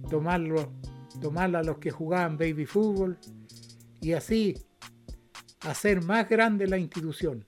[0.09, 0.74] tomarlo,
[1.22, 3.18] tomarla los que jugaban baby fútbol
[4.01, 4.57] y así
[5.62, 7.45] hacer más grande la institución,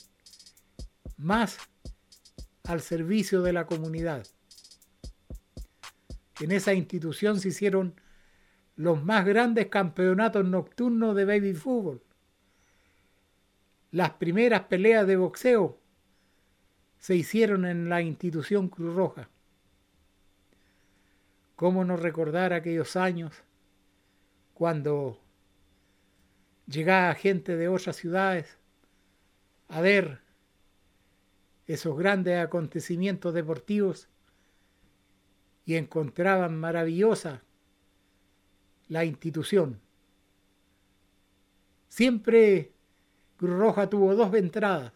[1.17, 1.57] más
[2.63, 4.25] al servicio de la comunidad.
[6.39, 8.01] En esa institución se hicieron
[8.75, 12.01] los más grandes campeonatos nocturnos de baby fútbol,
[13.91, 15.77] las primeras peleas de boxeo
[16.97, 19.29] se hicieron en la institución Cruz Roja.
[21.55, 23.43] ¿Cómo no recordar aquellos años
[24.53, 25.19] cuando
[26.65, 28.57] llegaba gente de otras ciudades
[29.67, 30.21] a ver
[31.67, 34.09] esos grandes acontecimientos deportivos
[35.65, 37.43] y encontraban maravillosa
[38.93, 39.81] la institución.
[41.89, 42.71] Siempre
[43.37, 44.93] Cruz Roja tuvo dos entradas,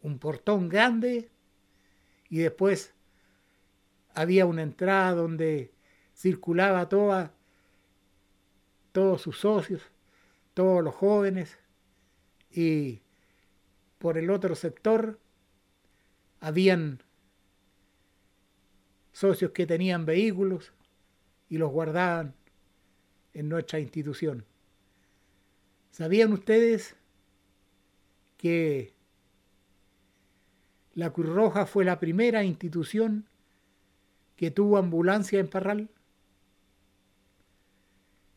[0.00, 1.30] un portón grande
[2.30, 2.94] y después
[4.14, 5.70] había una entrada donde
[6.16, 7.34] circulaba toda,
[8.92, 9.82] todos sus socios,
[10.54, 11.58] todos los jóvenes
[12.50, 13.02] y
[13.98, 15.20] por el otro sector
[16.40, 17.02] habían
[19.12, 20.72] socios que tenían vehículos
[21.50, 22.37] y los guardaban
[23.38, 24.44] en nuestra institución.
[25.92, 26.96] ¿Sabían ustedes
[28.36, 28.94] que
[30.94, 33.28] la Cruz Roja fue la primera institución
[34.34, 35.88] que tuvo ambulancia en Parral?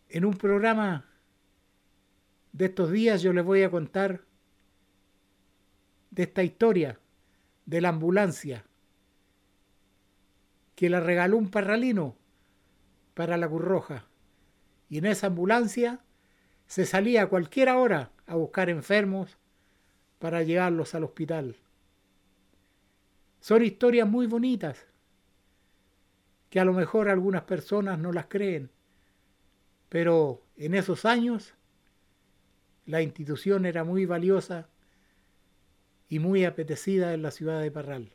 [0.07, 1.09] En un programa
[2.51, 4.23] de estos días yo les voy a contar
[6.11, 6.99] de esta historia
[7.65, 8.67] de la ambulancia
[10.75, 12.15] que la regaló un parralino
[13.15, 14.10] para la Cruz Roja.
[14.91, 16.01] Y en esa ambulancia
[16.67, 19.37] se salía a cualquier hora a buscar enfermos
[20.19, 21.55] para llevarlos al hospital.
[23.39, 24.85] Son historias muy bonitas
[26.49, 28.69] que a lo mejor algunas personas no las creen,
[29.87, 31.53] pero en esos años
[32.85, 34.67] la institución era muy valiosa
[36.09, 38.11] y muy apetecida en la ciudad de Parral.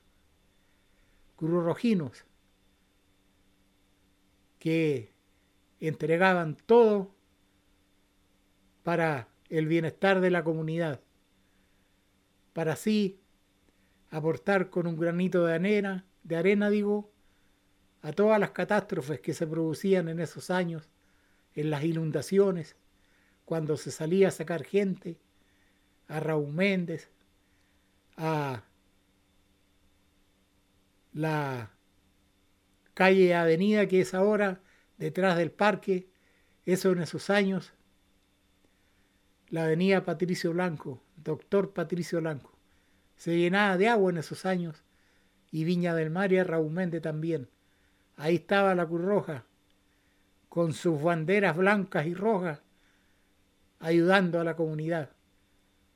[1.36, 2.26] Cruz Rojinos,
[4.58, 5.15] que
[5.80, 7.14] entregaban todo
[8.82, 11.00] para el bienestar de la comunidad,
[12.52, 13.20] para así
[14.10, 17.10] aportar con un granito de arena, de arena digo,
[18.02, 20.88] a todas las catástrofes que se producían en esos años,
[21.54, 22.76] en las inundaciones,
[23.44, 25.18] cuando se salía a sacar gente,
[26.08, 27.10] a Raúl Méndez,
[28.16, 28.62] a
[31.12, 31.70] la
[32.94, 34.60] calle Avenida que es ahora
[34.98, 36.08] detrás del parque,
[36.64, 37.72] eso en esos años,
[39.48, 42.52] la avenida Patricio Blanco, doctor Patricio Blanco,
[43.16, 44.82] se llenaba de agua en esos años,
[45.50, 47.48] y Viña del Mar y Raúl Méndez también.
[48.16, 49.44] Ahí estaba la Cruz Roja,
[50.48, 52.60] con sus banderas blancas y rojas,
[53.78, 55.10] ayudando a la comunidad,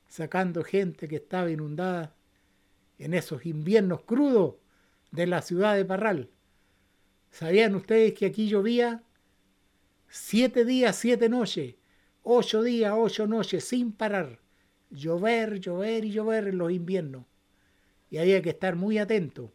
[0.07, 2.15] sacando gente que estaba inundada
[2.99, 4.55] en esos inviernos crudos
[5.11, 6.29] de la ciudad de Parral.
[7.31, 9.03] ¿Sabían ustedes que aquí llovía
[10.09, 11.75] siete días, siete noches,
[12.23, 14.39] ocho días, ocho noches sin parar?
[14.89, 17.25] Llover, llover y llover en los inviernos.
[18.09, 19.53] Y había que estar muy atento.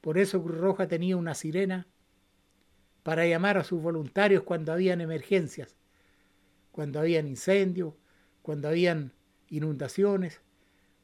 [0.00, 1.86] Por eso Cruz Roja tenía una sirena
[3.02, 5.76] para llamar a sus voluntarios cuando habían emergencias,
[6.72, 7.92] cuando habían incendios,
[8.40, 9.12] cuando habían
[9.50, 10.40] inundaciones,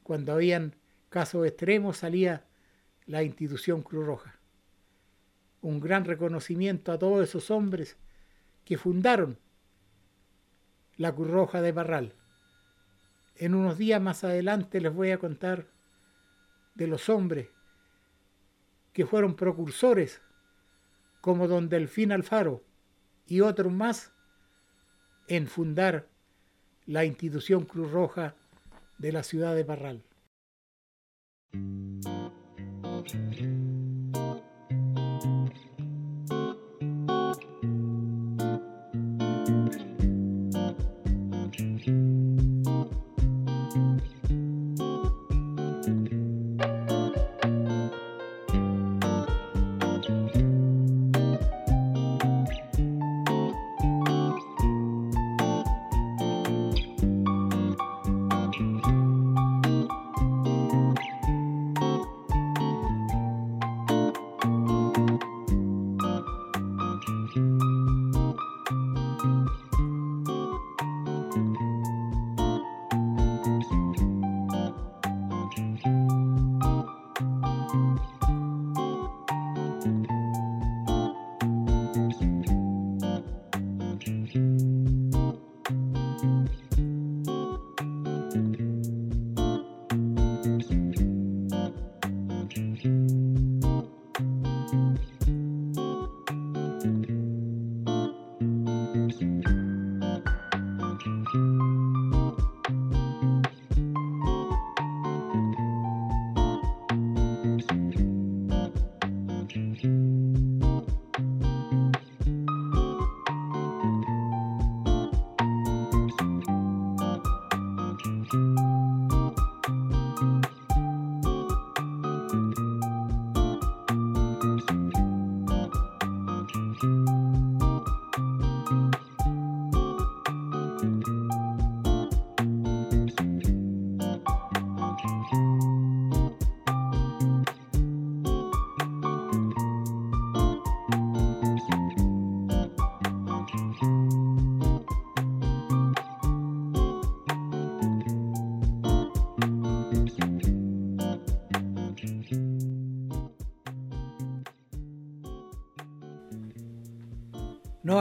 [0.01, 0.75] cuando habían
[1.09, 2.47] casos extremos, salía
[3.05, 4.34] la institución Cruz Roja
[5.65, 7.97] un gran reconocimiento a todos esos hombres
[8.65, 9.39] que fundaron
[10.95, 12.13] la Cruz Roja de Barral.
[13.35, 15.65] En unos días más adelante les voy a contar
[16.75, 17.49] de los hombres
[18.93, 20.21] que fueron precursores
[21.19, 22.63] como don Delfín Alfaro
[23.25, 24.13] y otros más
[25.27, 26.07] en fundar
[26.85, 28.35] la institución Cruz Roja
[28.99, 29.63] de la ciudad de
[67.95, 68.24] Parral.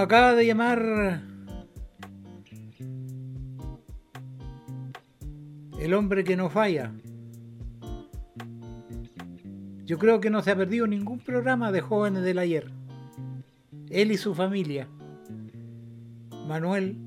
[0.04, 1.22] Acaba de llamar
[5.80, 6.92] el hombre que no falla.
[9.86, 12.70] Yo creo que no se ha perdido ningún programa de jóvenes del ayer.
[13.88, 14.88] Él y su familia.
[16.46, 16.98] Manuel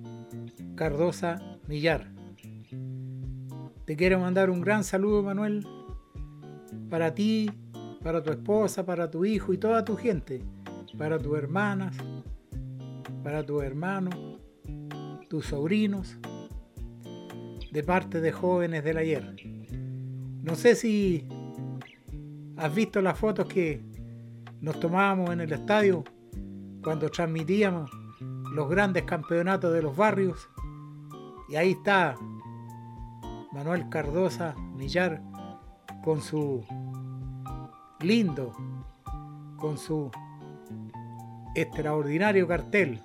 [0.74, 2.12] Cardosa Millar.
[3.86, 5.68] Te quiero mandar un gran saludo, Manuel,
[6.90, 7.52] para ti,
[8.02, 10.42] para tu esposa, para tu hijo y toda tu gente,
[10.98, 11.96] para tus hermanas,
[13.28, 14.16] para tus hermanos,
[15.28, 16.18] tus sobrinos,
[17.74, 19.36] de parte de jóvenes del ayer.
[20.44, 21.28] No sé si
[22.56, 23.82] has visto las fotos que
[24.62, 26.06] nos tomábamos en el estadio
[26.82, 27.92] cuando transmitíamos
[28.54, 30.48] los grandes campeonatos de los barrios.
[31.50, 32.16] Y ahí está
[33.52, 35.22] Manuel Cardosa Millar
[36.02, 36.64] con su
[38.00, 38.54] lindo,
[39.58, 40.10] con su
[41.56, 43.02] extraordinario cartel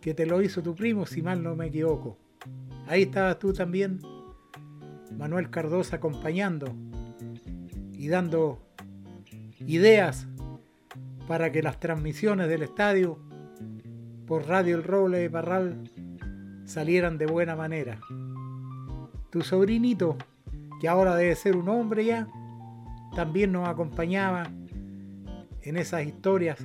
[0.00, 2.18] que te lo hizo tu primo, si mal no me equivoco.
[2.86, 4.00] Ahí estabas tú también,
[5.16, 6.74] Manuel Cardosa, acompañando
[7.92, 8.60] y dando
[9.66, 10.26] ideas
[11.26, 13.18] para que las transmisiones del estadio
[14.26, 15.84] por Radio El Roble de Parral
[16.64, 18.00] salieran de buena manera.
[19.30, 20.16] Tu sobrinito,
[20.80, 22.28] que ahora debe ser un hombre ya,
[23.14, 24.50] también nos acompañaba
[25.62, 26.58] en esas historias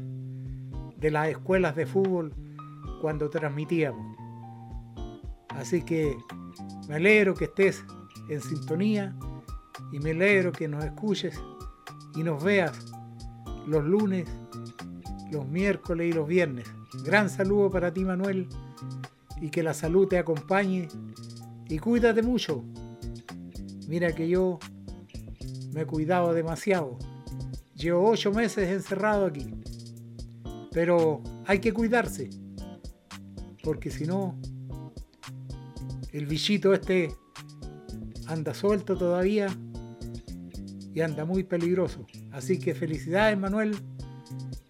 [0.98, 2.34] de las escuelas de fútbol
[3.04, 4.16] cuando transmitíamos.
[5.50, 6.16] Así que
[6.88, 7.84] me alegro que estés
[8.30, 9.14] en sintonía
[9.92, 11.38] y me alegro que nos escuches
[12.16, 12.72] y nos veas
[13.68, 14.30] los lunes,
[15.34, 16.66] los miércoles y los viernes.
[17.04, 18.48] Gran saludo para ti Manuel
[19.42, 20.88] y que la salud te acompañe
[21.68, 22.64] y cuídate mucho.
[23.90, 24.60] Mira que yo
[25.74, 26.98] me he cuidado demasiado.
[27.76, 29.54] Llevo ocho meses encerrado aquí.
[30.72, 32.30] Pero hay que cuidarse.
[33.64, 34.38] Porque si no,
[36.12, 37.16] el bichito este
[38.28, 39.48] anda suelto todavía
[40.94, 42.06] y anda muy peligroso.
[42.32, 43.76] Así que felicidades Manuel.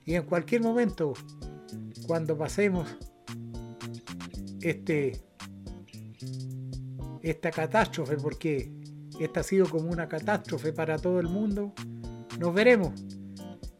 [0.06, 1.14] Y en cualquier momento,
[2.08, 2.98] cuando pasemos
[4.62, 5.22] este
[7.22, 8.72] esta catástrofe, porque
[9.20, 11.74] esta ha sido como una catástrofe para todo el mundo,
[12.38, 12.92] nos veremos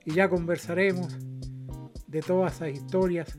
[0.06, 1.14] y ya conversaremos
[2.08, 3.38] de todas esas historias,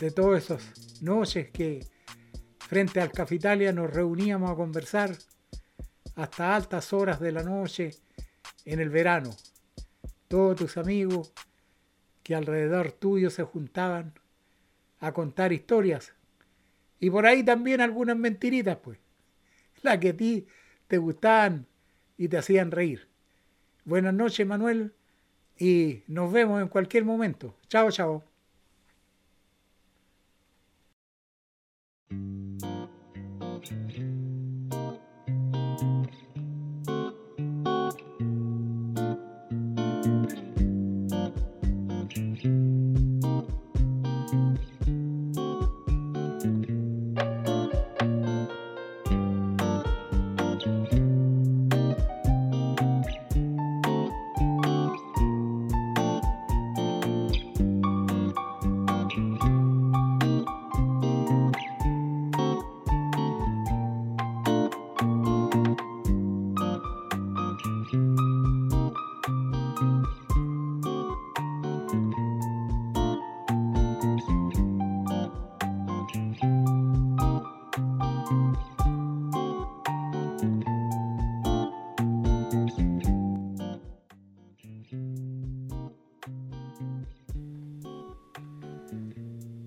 [0.00, 1.86] de todas esas noches que
[2.58, 5.16] frente al Cafitalia nos reuníamos a conversar
[6.16, 7.90] hasta altas horas de la noche
[8.64, 9.30] en el verano.
[10.28, 11.32] Todos tus amigos
[12.22, 14.14] que alrededor tuyo se juntaban
[15.00, 16.14] a contar historias.
[16.98, 18.98] Y por ahí también algunas mentiritas, pues.
[19.82, 20.46] Las que a ti
[20.86, 21.66] te gustaban
[22.16, 23.08] y te hacían reír.
[23.84, 24.94] Buenas noches, Manuel,
[25.58, 27.54] y nos vemos en cualquier momento.
[27.68, 28.33] Chao, chao.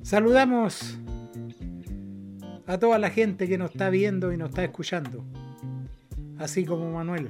[0.08, 0.98] Saludamos
[2.66, 5.26] a toda la gente que nos está viendo y nos está escuchando,
[6.38, 7.30] así como Manuel.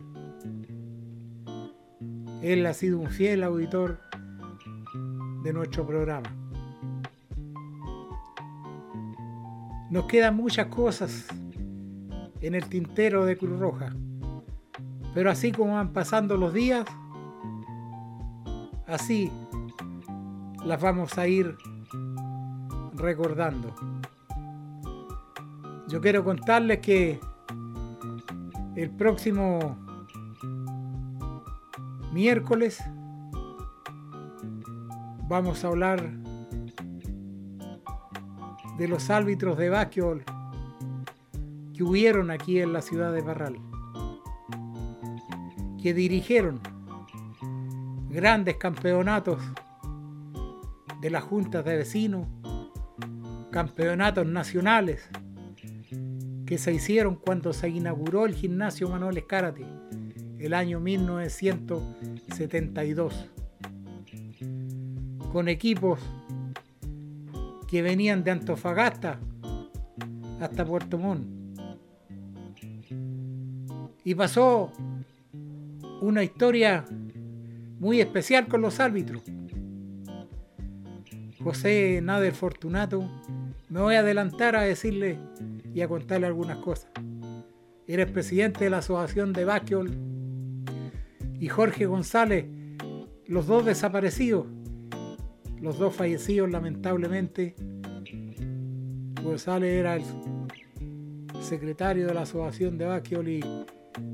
[2.43, 3.99] Él ha sido un fiel auditor
[5.43, 6.31] de nuestro programa.
[9.89, 11.25] Nos quedan muchas cosas
[12.41, 13.95] en el tintero de Cruz Roja,
[15.15, 16.85] pero así como van pasando los días,
[18.85, 19.31] así
[20.63, 21.57] las vamos a ir
[22.97, 23.73] recordando.
[25.87, 27.19] Yo quiero contarles que
[28.75, 29.77] el próximo
[32.11, 32.83] miércoles
[35.27, 36.11] vamos a hablar
[38.77, 40.23] de los árbitros de básquetbol
[41.73, 43.57] que hubieron aquí en la ciudad de Barral,
[45.81, 46.59] que dirigieron
[48.09, 49.41] grandes campeonatos
[51.01, 52.27] de las juntas de vecinos,
[53.57, 55.09] campeonatos nacionales
[56.45, 59.65] que se hicieron cuando se inauguró el gimnasio Manuel Escárate
[60.37, 63.31] el año 1972
[65.31, 65.99] con equipos
[67.67, 69.19] que venían de Antofagasta
[70.39, 71.25] hasta Puerto Montt.
[74.03, 74.71] Y pasó
[75.99, 76.85] una historia
[77.79, 79.23] muy especial con los árbitros.
[81.43, 83.09] José Nader Fortunato
[83.69, 85.19] me voy a adelantar a decirle
[85.73, 86.89] y a contarle algunas cosas.
[87.85, 89.91] Eres presidente de la Asociación de Básquetbol
[91.39, 92.45] y Jorge González,
[93.25, 94.45] los dos desaparecidos,
[95.61, 97.55] los dos fallecidos lamentablemente.
[99.21, 100.03] González era el
[101.41, 103.43] secretario de la Asociación de Básquetbol y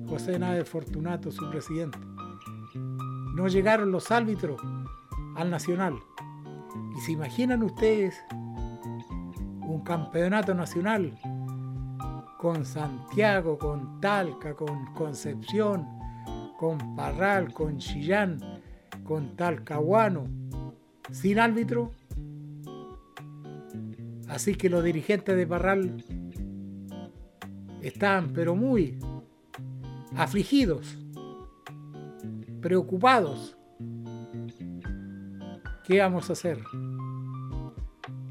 [0.07, 1.99] José Nader Fortunato su presidente.
[3.35, 4.61] No llegaron los árbitros
[5.35, 5.95] al Nacional.
[6.95, 8.15] Y se imaginan ustedes
[9.73, 11.11] un campeonato nacional
[12.37, 15.87] con Santiago, con Talca, con Concepción,
[16.59, 18.39] con Parral, con Chillán,
[19.03, 20.25] con Talcahuano,
[21.11, 21.91] sin árbitro.
[24.27, 26.03] Así que los dirigentes de Parral
[27.81, 28.99] están pero muy
[30.15, 30.99] afligidos,
[32.61, 33.57] preocupados.
[35.83, 36.59] ¿Qué vamos a hacer?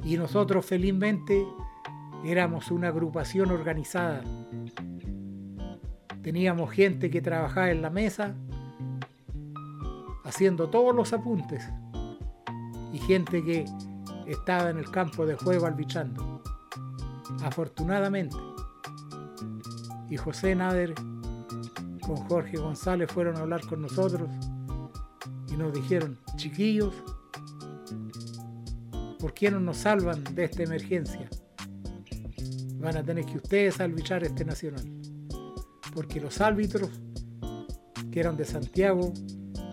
[0.05, 1.46] Y nosotros felizmente
[2.24, 4.22] éramos una agrupación organizada.
[6.22, 8.34] Teníamos gente que trabajaba en la mesa
[10.24, 11.68] haciendo todos los apuntes
[12.92, 13.64] y gente que
[14.26, 16.42] estaba en el campo de juego albichando.
[17.42, 18.36] Afortunadamente.
[20.09, 20.94] Y José Nader
[22.07, 24.28] con Jorge González fueron a hablar con nosotros
[25.50, 26.94] y nos dijeron, chiquillos,
[29.22, 31.30] ¿Por qué no nos salvan de esta emergencia?
[32.80, 34.82] Van a tener que ustedes arbitrar este nacional.
[35.94, 36.90] Porque los árbitros,
[38.10, 39.12] que eran de Santiago,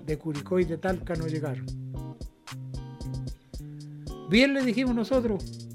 [0.06, 1.66] de Curicó y de Talca, no llegaron.
[4.30, 5.68] Bien le dijimos nosotros,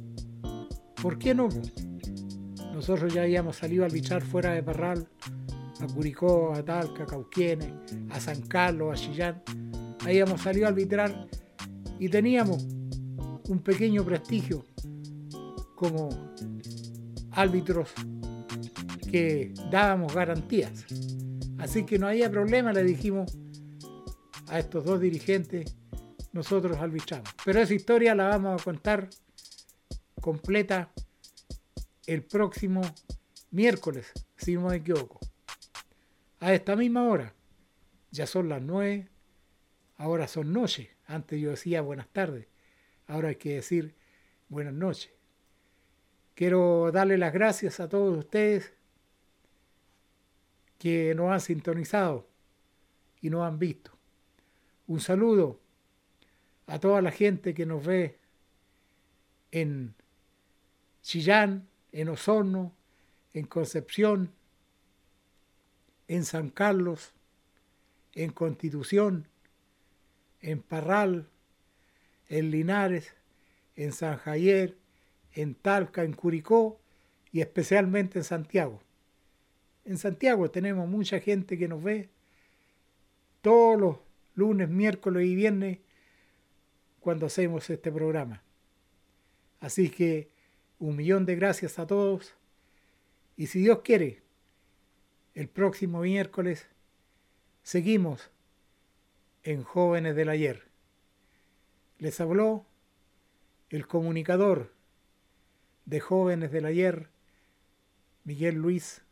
[1.02, 1.48] ¿por qué no?
[2.72, 5.08] Nosotros ya habíamos salido a arbitrar fuera de Parral,
[5.80, 7.72] a Curicó, a Talca, a Cauquienes,
[8.10, 9.42] a San Carlos, a Chillán.
[10.04, 11.26] Habíamos salido a arbitrar
[11.98, 12.68] y teníamos
[13.48, 14.64] un pequeño prestigio
[15.74, 16.08] como
[17.32, 17.90] árbitros
[19.10, 20.84] que dábamos garantías.
[21.58, 23.36] Así que no había problema, le dijimos
[24.48, 25.76] a estos dos dirigentes
[26.32, 27.28] nosotros arbitramos.
[27.44, 29.08] Pero esa historia la vamos a contar
[30.20, 30.90] completa
[32.06, 32.82] el próximo
[33.50, 35.20] miércoles, si no me equivoco.
[36.40, 37.34] A esta misma hora.
[38.10, 39.08] Ya son las nueve,
[39.96, 40.90] ahora son noche.
[41.06, 42.46] Antes yo decía buenas tardes,
[43.06, 43.94] ahora hay que decir
[44.48, 45.12] buenas noches.
[46.34, 48.72] Quiero darle las gracias a todos ustedes
[50.78, 52.28] que nos han sintonizado
[53.20, 53.92] y nos han visto.
[54.86, 55.60] Un saludo
[56.66, 58.18] a toda la gente que nos ve
[59.50, 59.94] en
[61.02, 62.74] Chillán, en Osorno,
[63.32, 64.32] en Concepción,
[66.08, 67.12] en San Carlos,
[68.12, 69.28] en Constitución,
[70.40, 71.28] en Parral,
[72.34, 73.14] en Linares,
[73.76, 74.76] en San Javier,
[75.34, 76.80] en Talca, en Curicó
[77.30, 78.80] y especialmente en Santiago.
[79.84, 82.08] En Santiago tenemos mucha gente que nos ve
[83.40, 83.96] todos los
[84.34, 85.78] lunes, miércoles y viernes
[86.98, 88.42] cuando hacemos este programa.
[89.60, 90.28] Así que
[90.80, 92.34] un millón de gracias a todos
[93.36, 94.22] y si Dios quiere,
[95.34, 96.66] el próximo miércoles
[97.62, 98.32] seguimos
[99.44, 100.73] en Jóvenes del Ayer.
[101.98, 102.66] Les habló
[103.70, 104.72] el comunicador
[105.84, 107.08] de Jóvenes del Ayer,
[108.24, 109.02] Miguel Luis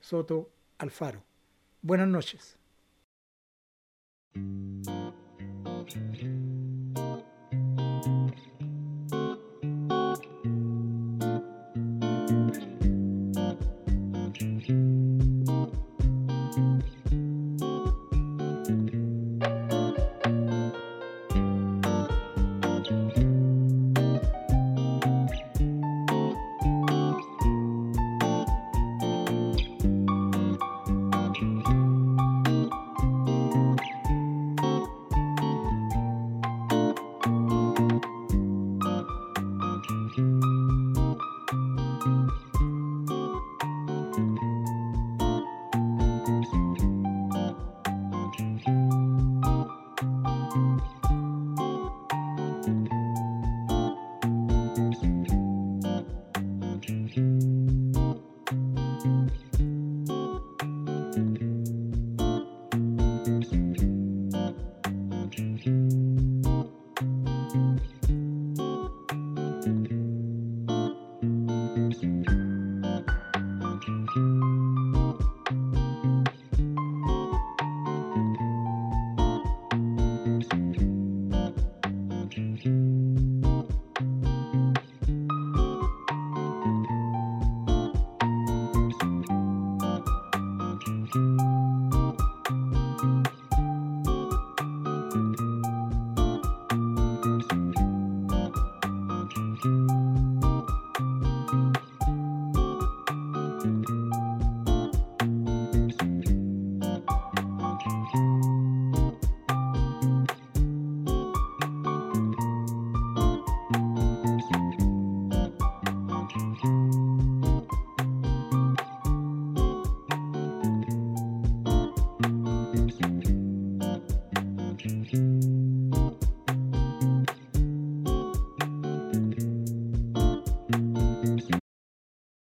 [0.00, 1.22] Soto Alfaro.
[1.82, 2.58] Buenas noches.